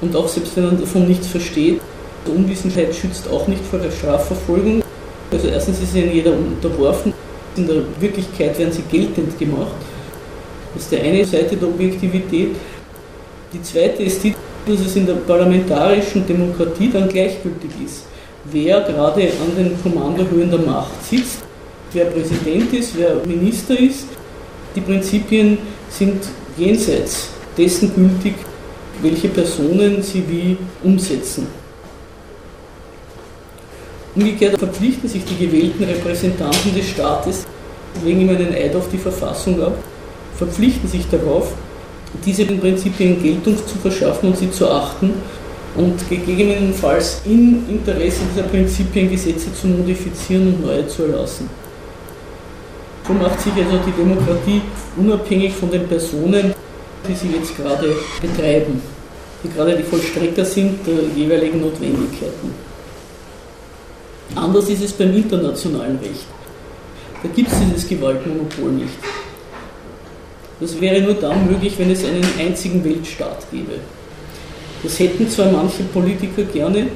[0.00, 1.80] und auch selbst wenn man davon nichts versteht,
[2.26, 4.82] Unwissenheit schützt auch nicht vor der Strafverfolgung.
[5.30, 7.12] Also erstens ist ihnen jeder unterworfen,
[7.56, 9.74] in der Wirklichkeit werden sie geltend gemacht.
[10.74, 12.50] Das ist die eine Seite der Objektivität.
[13.52, 14.34] Die zweite ist die,
[14.66, 18.04] dass es in der parlamentarischen Demokratie dann gleichgültig ist,
[18.44, 21.42] wer gerade an den Kommandohöhen der Macht sitzt,
[21.92, 24.06] wer Präsident ist, wer Minister ist.
[24.74, 26.22] Die Prinzipien sind
[26.56, 28.34] jenseits dessen gültig,
[29.02, 31.46] welche Personen sie wie umsetzen.
[34.14, 37.46] Umgekehrt verpflichten sich die gewählten Repräsentanten des Staates,
[38.04, 39.74] legen ihm einen Eid auf die Verfassung ab,
[40.36, 41.52] verpflichten sich darauf,
[42.24, 45.12] diese Prinzipien Geltung zu verschaffen und sie zu achten
[45.76, 51.48] und gegebenenfalls im Interesse dieser Prinzipien Gesetze zu modifizieren und neue zu erlassen.
[53.10, 54.62] So macht sich also die Demokratie
[54.96, 56.54] unabhängig von den Personen,
[57.08, 58.80] die sie jetzt gerade betreiben,
[59.42, 62.54] die gerade die Vollstrecker sind der jeweiligen Notwendigkeiten.
[64.36, 66.26] Anders ist es beim internationalen Recht.
[67.20, 68.94] Da gibt es dieses Gewaltmonopol nicht.
[70.60, 73.80] Das wäre nur dann möglich, wenn es einen einzigen Weltstaat gäbe.
[74.84, 76.86] Das hätten zwar manche Politiker gerne,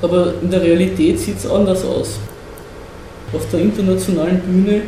[0.00, 2.20] aber in der Realität sieht es anders aus.
[3.32, 4.82] Auf der internationalen Bühne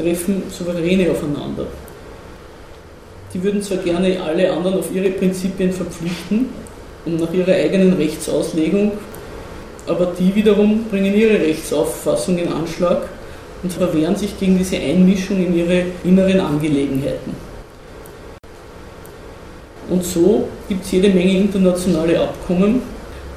[0.00, 1.66] treffen Souveräne aufeinander.
[3.32, 6.46] Die würden zwar gerne alle anderen auf ihre Prinzipien verpflichten
[7.04, 8.92] und nach ihrer eigenen Rechtsauslegung,
[9.86, 13.08] aber die wiederum bringen ihre Rechtsauffassung in Anschlag
[13.62, 17.34] und verwehren sich gegen diese Einmischung in ihre inneren Angelegenheiten.
[19.88, 22.82] Und so gibt es jede Menge internationale Abkommen,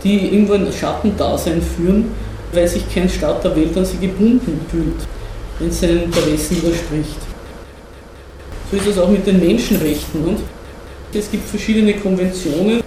[0.04, 2.12] die irgendwo ein Schattendasein führen,
[2.52, 5.08] weil sich kein Staat der Welt an sie gebunden fühlt,
[5.64, 7.18] wenn es seinen Interessen widerspricht.
[8.70, 10.24] So ist es auch mit den Menschenrechten.
[10.26, 10.40] Und
[11.14, 12.82] es gibt verschiedene Konventionen,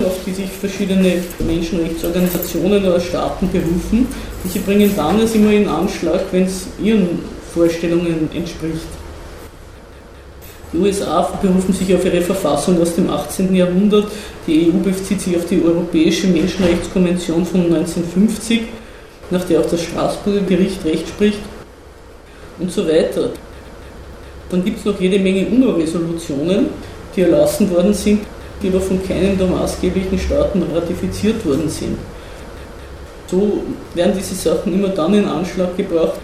[0.00, 4.06] auf die sich verschiedene Menschenrechtsorganisationen oder Staaten berufen.
[4.42, 7.20] Und sie bringen dann es immer in Anschlag, wenn es ihren
[7.52, 8.86] Vorstellungen entspricht.
[10.72, 13.54] Die USA berufen sich auf ihre Verfassung aus dem 18.
[13.54, 14.08] Jahrhundert,
[14.46, 18.62] die EU bezieht sich auf die Europäische Menschenrechtskonvention von 1950,
[19.30, 21.38] nach der auch das Straßburger Gericht Recht spricht
[22.58, 23.30] und so weiter.
[24.50, 26.68] Dann gibt es noch jede Menge UNO-Resolutionen,
[27.14, 28.20] die erlassen worden sind,
[28.62, 31.98] die aber von keinem der maßgeblichen Staaten ratifiziert worden sind.
[33.26, 33.62] So
[33.94, 36.20] werden diese Sachen immer dann in Anschlag gebracht,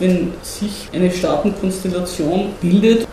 [0.00, 3.06] wenn sich eine Staatenkonstellation bildet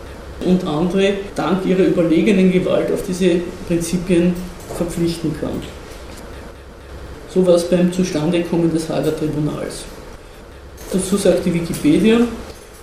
[0.44, 4.34] und andere dank ihrer überlegenen Gewalt auf diese Prinzipien
[4.74, 5.62] verpflichten kann.
[7.32, 9.84] So war es beim Zustandekommen des Hager Tribunals.
[10.92, 12.18] Dazu sagt die Wikipedia,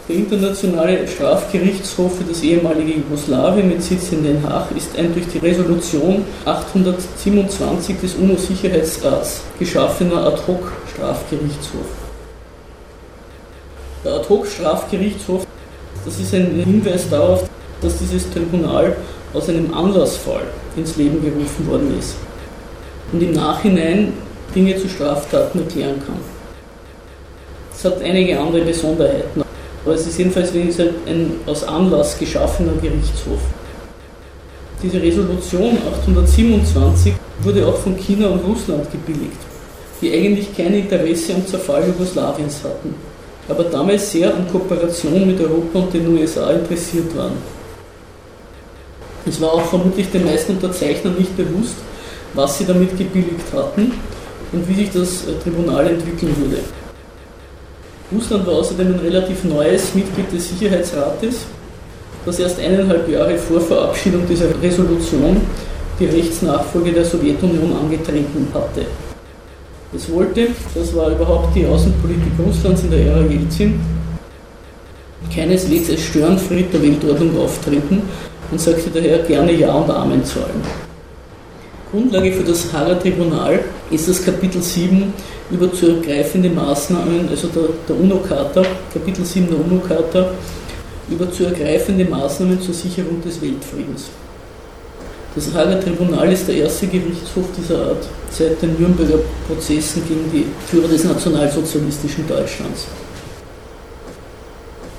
[0.07, 5.27] Der Internationale Strafgerichtshof für das ehemalige Jugoslawien mit Sitz in Den Haag ist ein durch
[5.27, 11.87] die Resolution 827 des UNO-Sicherheitsrats geschaffener Ad-hoc-Strafgerichtshof.
[14.05, 15.45] Der Ad-hoc-Strafgerichtshof,
[16.05, 17.49] das ist ein Hinweis darauf,
[17.81, 18.95] dass dieses Tribunal
[19.33, 20.43] aus einem Anlassfall
[20.77, 22.15] ins Leben gerufen worden ist
[23.11, 24.13] und im Nachhinein
[24.55, 26.36] Dinge zu Straftaten erklären kann.
[27.77, 29.43] Es hat einige andere Besonderheiten.
[29.85, 33.39] Aber es ist jedenfalls gesagt, ein aus Anlass geschaffener Gerichtshof.
[34.81, 37.13] Diese Resolution 827
[37.43, 39.37] wurde auch von China und Russland gebilligt,
[40.01, 42.95] die eigentlich kein Interesse am Zerfall Jugoslawiens hatten,
[43.47, 47.33] aber damals sehr an Kooperation mit Europa und den USA interessiert waren.
[49.25, 51.75] Es war auch vermutlich den meisten Unterzeichnern nicht bewusst,
[52.33, 53.93] was sie damit gebilligt hatten
[54.51, 56.61] und wie sich das Tribunal entwickeln würde.
[58.11, 61.45] Russland war außerdem ein relativ neues Mitglied des Sicherheitsrates,
[62.25, 65.41] das erst eineinhalb Jahre vor Verabschiedung dieser Resolution
[65.99, 68.85] die Rechtsnachfolge der Sowjetunion angetreten hatte.
[69.93, 73.79] Es wollte, das war überhaupt die Außenpolitik Russlands in der Ära Jelzin,
[75.33, 78.03] keineswegs als Störenfried der Weltordnung auftreten
[78.51, 80.61] und sagte daher gerne Ja und Amen zu allem.
[81.91, 83.59] Grundlage für das Hager Tribunal
[83.89, 85.13] ist das Kapitel 7
[85.51, 88.63] über zu ergreifende Maßnahmen, also der, der UNO-Charta,
[88.93, 90.31] Kapitel 7 der UNO-Charta,
[91.09, 94.09] über zu ergreifende Maßnahmen zur Sicherung des Weltfriedens.
[95.35, 100.45] Das Hager Tribunal ist der erste Gerichtshof dieser Art seit den Nürnberger Prozessen gegen die
[100.67, 102.87] Führer des nationalsozialistischen Deutschlands.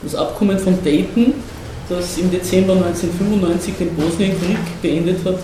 [0.03, 1.35] Das Abkommen von Dayton,
[1.89, 5.41] das im Dezember 1995 den Bosnienkrieg beendet hat,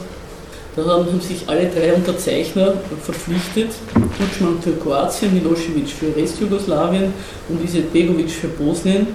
[0.77, 3.70] da haben sich alle drei Unterzeichner verpflichtet,
[4.18, 7.12] Tutschmann für Kroatien, Milosevic für Restjugoslawien
[7.49, 9.07] und Izetbegovic für Bosnien,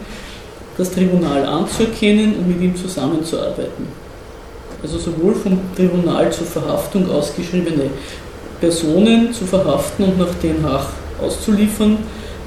[0.77, 3.87] das Tribunal anzuerkennen und mit ihm zusammenzuarbeiten.
[4.81, 7.89] Also sowohl vom Tribunal zur Verhaftung ausgeschriebene
[8.61, 10.87] Personen zu verhaften und nach Den Haag
[11.21, 11.97] auszuliefern,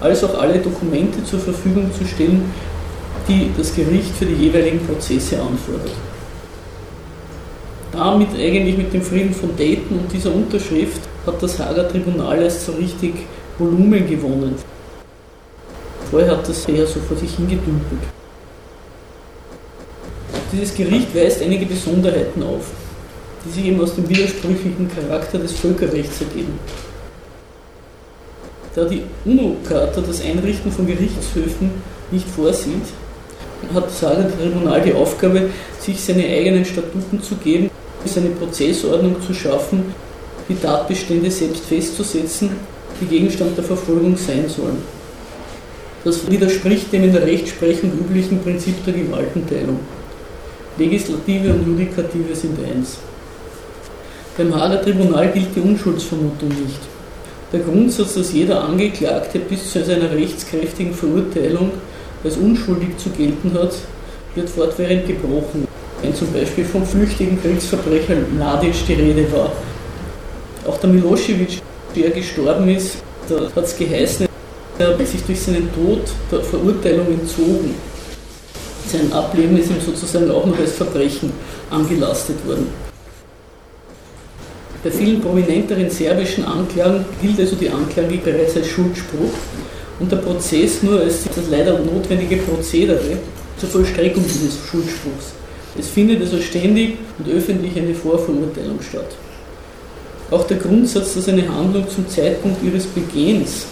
[0.00, 2.50] als auch alle Dokumente zur Verfügung zu stellen,
[3.28, 5.92] die das Gericht für die jeweiligen Prozesse anfordert
[7.92, 12.64] damit eigentlich mit dem Frieden von Dayton und dieser Unterschrift hat das Hager Tribunal erst
[12.64, 13.14] so richtig
[13.58, 14.54] Volumen gewonnen.
[16.10, 18.00] Vorher hat das eher so vor sich hingedümpelt.
[20.52, 22.70] Dieses Gericht weist einige Besonderheiten auf,
[23.44, 26.58] die sich eben aus dem widersprüchlichen Charakter des Völkerrechts ergeben.
[28.74, 31.70] Da die UNO-Charta das Einrichten von Gerichtshöfen
[32.10, 32.84] nicht vorsieht,
[33.74, 37.70] hat das Hager Tribunal die Aufgabe, sich seine eigenen Statuten zu geben
[38.04, 39.94] ist eine Prozessordnung zu schaffen,
[40.48, 42.50] die Tatbestände selbst festzusetzen,
[43.00, 44.78] die Gegenstand der Verfolgung sein sollen.
[46.04, 49.78] Das widerspricht dem in der Rechtsprechung üblichen Prinzip der Gewaltenteilung.
[50.76, 52.98] Legislative und Judikative sind eins.
[54.36, 56.80] Beim Hager Tribunal gilt die Unschuldsvermutung nicht.
[57.52, 61.70] Der Grundsatz, dass jeder Angeklagte bis zu seiner rechtskräftigen Verurteilung
[62.24, 63.74] als unschuldig zu gelten hat,
[64.34, 65.68] wird fortwährend gebrochen
[66.02, 69.52] wenn zum Beispiel vom flüchtigen Kriegsverbrecher Mladic die Rede war.
[70.66, 71.60] Auch der Milosevic,
[71.96, 72.96] der gestorben ist,
[73.28, 74.26] da hat es geheißen,
[74.78, 77.74] er hat sich durch seinen Tod der Verurteilung entzogen.
[78.86, 81.32] Sein Ableben ist ihm sozusagen auch noch als Verbrechen
[81.70, 82.66] angelastet worden.
[84.82, 89.30] Bei vielen prominenteren serbischen Anklagen gilt also die Anklage bereits als Schuldspruch
[90.00, 93.18] und der Prozess nur als das leider notwendige Prozedere
[93.58, 95.34] zur Vollstreckung dieses Schuldspruchs.
[95.78, 99.16] Es findet also ständig und öffentlich eine Vorverurteilung statt.
[100.30, 103.66] Auch der Grundsatz, dass eine Handlung zum Zeitpunkt ihres Begehens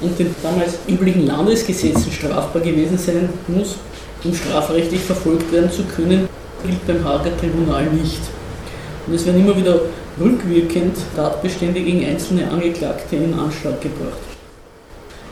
[0.00, 3.76] und den damals üblichen Landesgesetzen strafbar gewesen sein muss,
[4.22, 6.28] um strafrechtlich verfolgt werden zu können,
[6.64, 8.20] gilt beim Hager Tribunal nicht.
[9.06, 9.80] Und es werden immer wieder
[10.20, 14.20] rückwirkend Tatbestände gegen einzelne Angeklagte in Anschlag gebracht.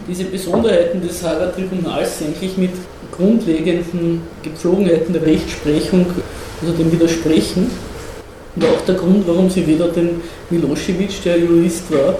[0.08, 2.72] Diese Besonderheiten des Hager Tribunals sind mit
[3.12, 6.06] grundlegenden Gepflogenheiten der Rechtsprechung,
[6.60, 7.70] also dem Widersprechen.
[8.56, 12.16] Und auch der Grund, warum sie weder den Milosevic, der Jurist war,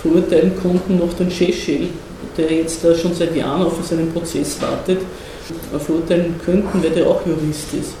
[0.00, 1.88] verurteilen konnten, noch den Šešelj,
[2.36, 4.98] der jetzt da schon seit Jahren auf seinen Prozess wartet,
[5.78, 7.94] verurteilen könnten, weil der auch Jurist ist.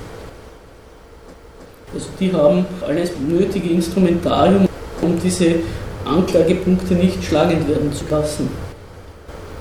[1.94, 4.68] Also die haben alles nötige Instrumentarium,
[5.00, 5.56] um diese
[6.04, 8.48] Anklagepunkte nicht schlagend werden zu lassen.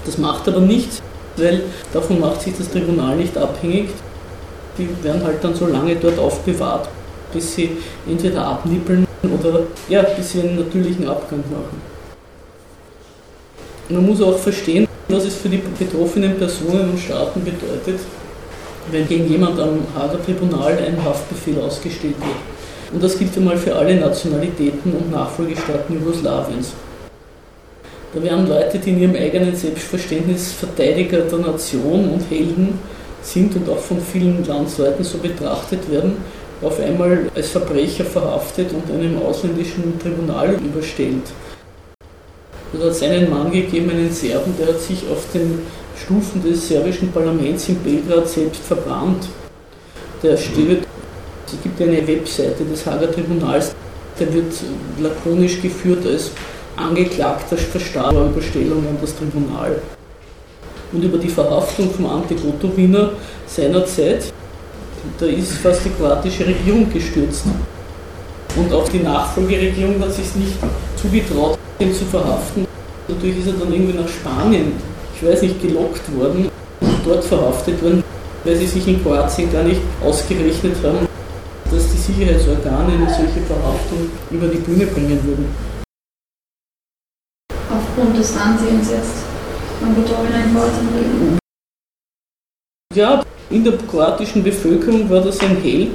[0.05, 1.01] Das macht aber nichts,
[1.37, 1.63] weil
[1.93, 3.89] davon macht sich das Tribunal nicht abhängig.
[4.77, 6.89] Die werden halt dann so lange dort aufbewahrt,
[7.33, 7.77] bis sie
[8.07, 11.81] entweder abnippeln oder ja, bis sie einen natürlichen Abgang machen.
[13.89, 17.99] Man muss auch verstehen, was es für die betroffenen Personen und Staaten bedeutet,
[18.91, 22.93] wenn gegen jemand am Hager Tribunal ein Haftbefehl ausgestellt wird.
[22.93, 26.73] Und das gilt einmal für alle Nationalitäten und Nachfolgestaaten Jugoslawiens.
[28.15, 32.79] Da werden Leute, die in ihrem eigenen Selbstverständnis Verteidiger der Nation und Helden
[33.21, 36.15] sind und auch von vielen Landsleuten so betrachtet werden,
[36.61, 41.23] auf einmal als Verbrecher verhaftet und einem ausländischen Tribunal überstellt.
[42.73, 45.59] Es hat seinen Mann gegeben, einen Serben, der hat sich auf den
[46.01, 49.27] Stufen des serbischen Parlaments in Belgrad selbst verbrannt.
[50.23, 50.83] Der steht,
[51.47, 53.75] es gibt eine Webseite des Hager Tribunals,
[54.17, 54.53] der wird
[55.01, 56.31] lakonisch geführt als
[56.77, 59.81] Angeklagter verstarber Überstellung an das Tribunal.
[60.91, 63.11] Und über die Verhaftung vom Ante Gotovina
[63.47, 64.31] seinerzeit,
[65.19, 67.45] da ist fast die kroatische Regierung gestürzt.
[68.55, 70.53] Und auch die Nachfolgeregierung hat sich nicht
[71.01, 72.65] zugetraut, ihn zu verhaften.
[73.07, 74.73] Dadurch ist er dann irgendwie nach Spanien,
[75.15, 76.49] ich weiß nicht, gelockt worden
[76.81, 78.03] und dort verhaftet worden,
[78.43, 81.07] weil sie sich in Kroatien gar nicht ausgerechnet haben,
[81.71, 85.74] dass die Sicherheitsorgane eine solche Verhaftung über die Bühne bringen würden.
[87.75, 89.25] Aufgrund des Ansehens jetzt
[89.79, 91.39] von Gotovina in Kroatien
[92.93, 95.89] Ja, in der kroatischen Bevölkerung war das ein Held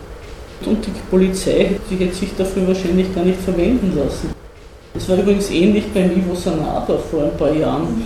[0.67, 4.31] und die Polizei die hätte sich dafür wahrscheinlich gar nicht verwenden lassen.
[4.95, 8.03] Es war übrigens ähnlich beim Ivo Sanada vor ein paar Jahren,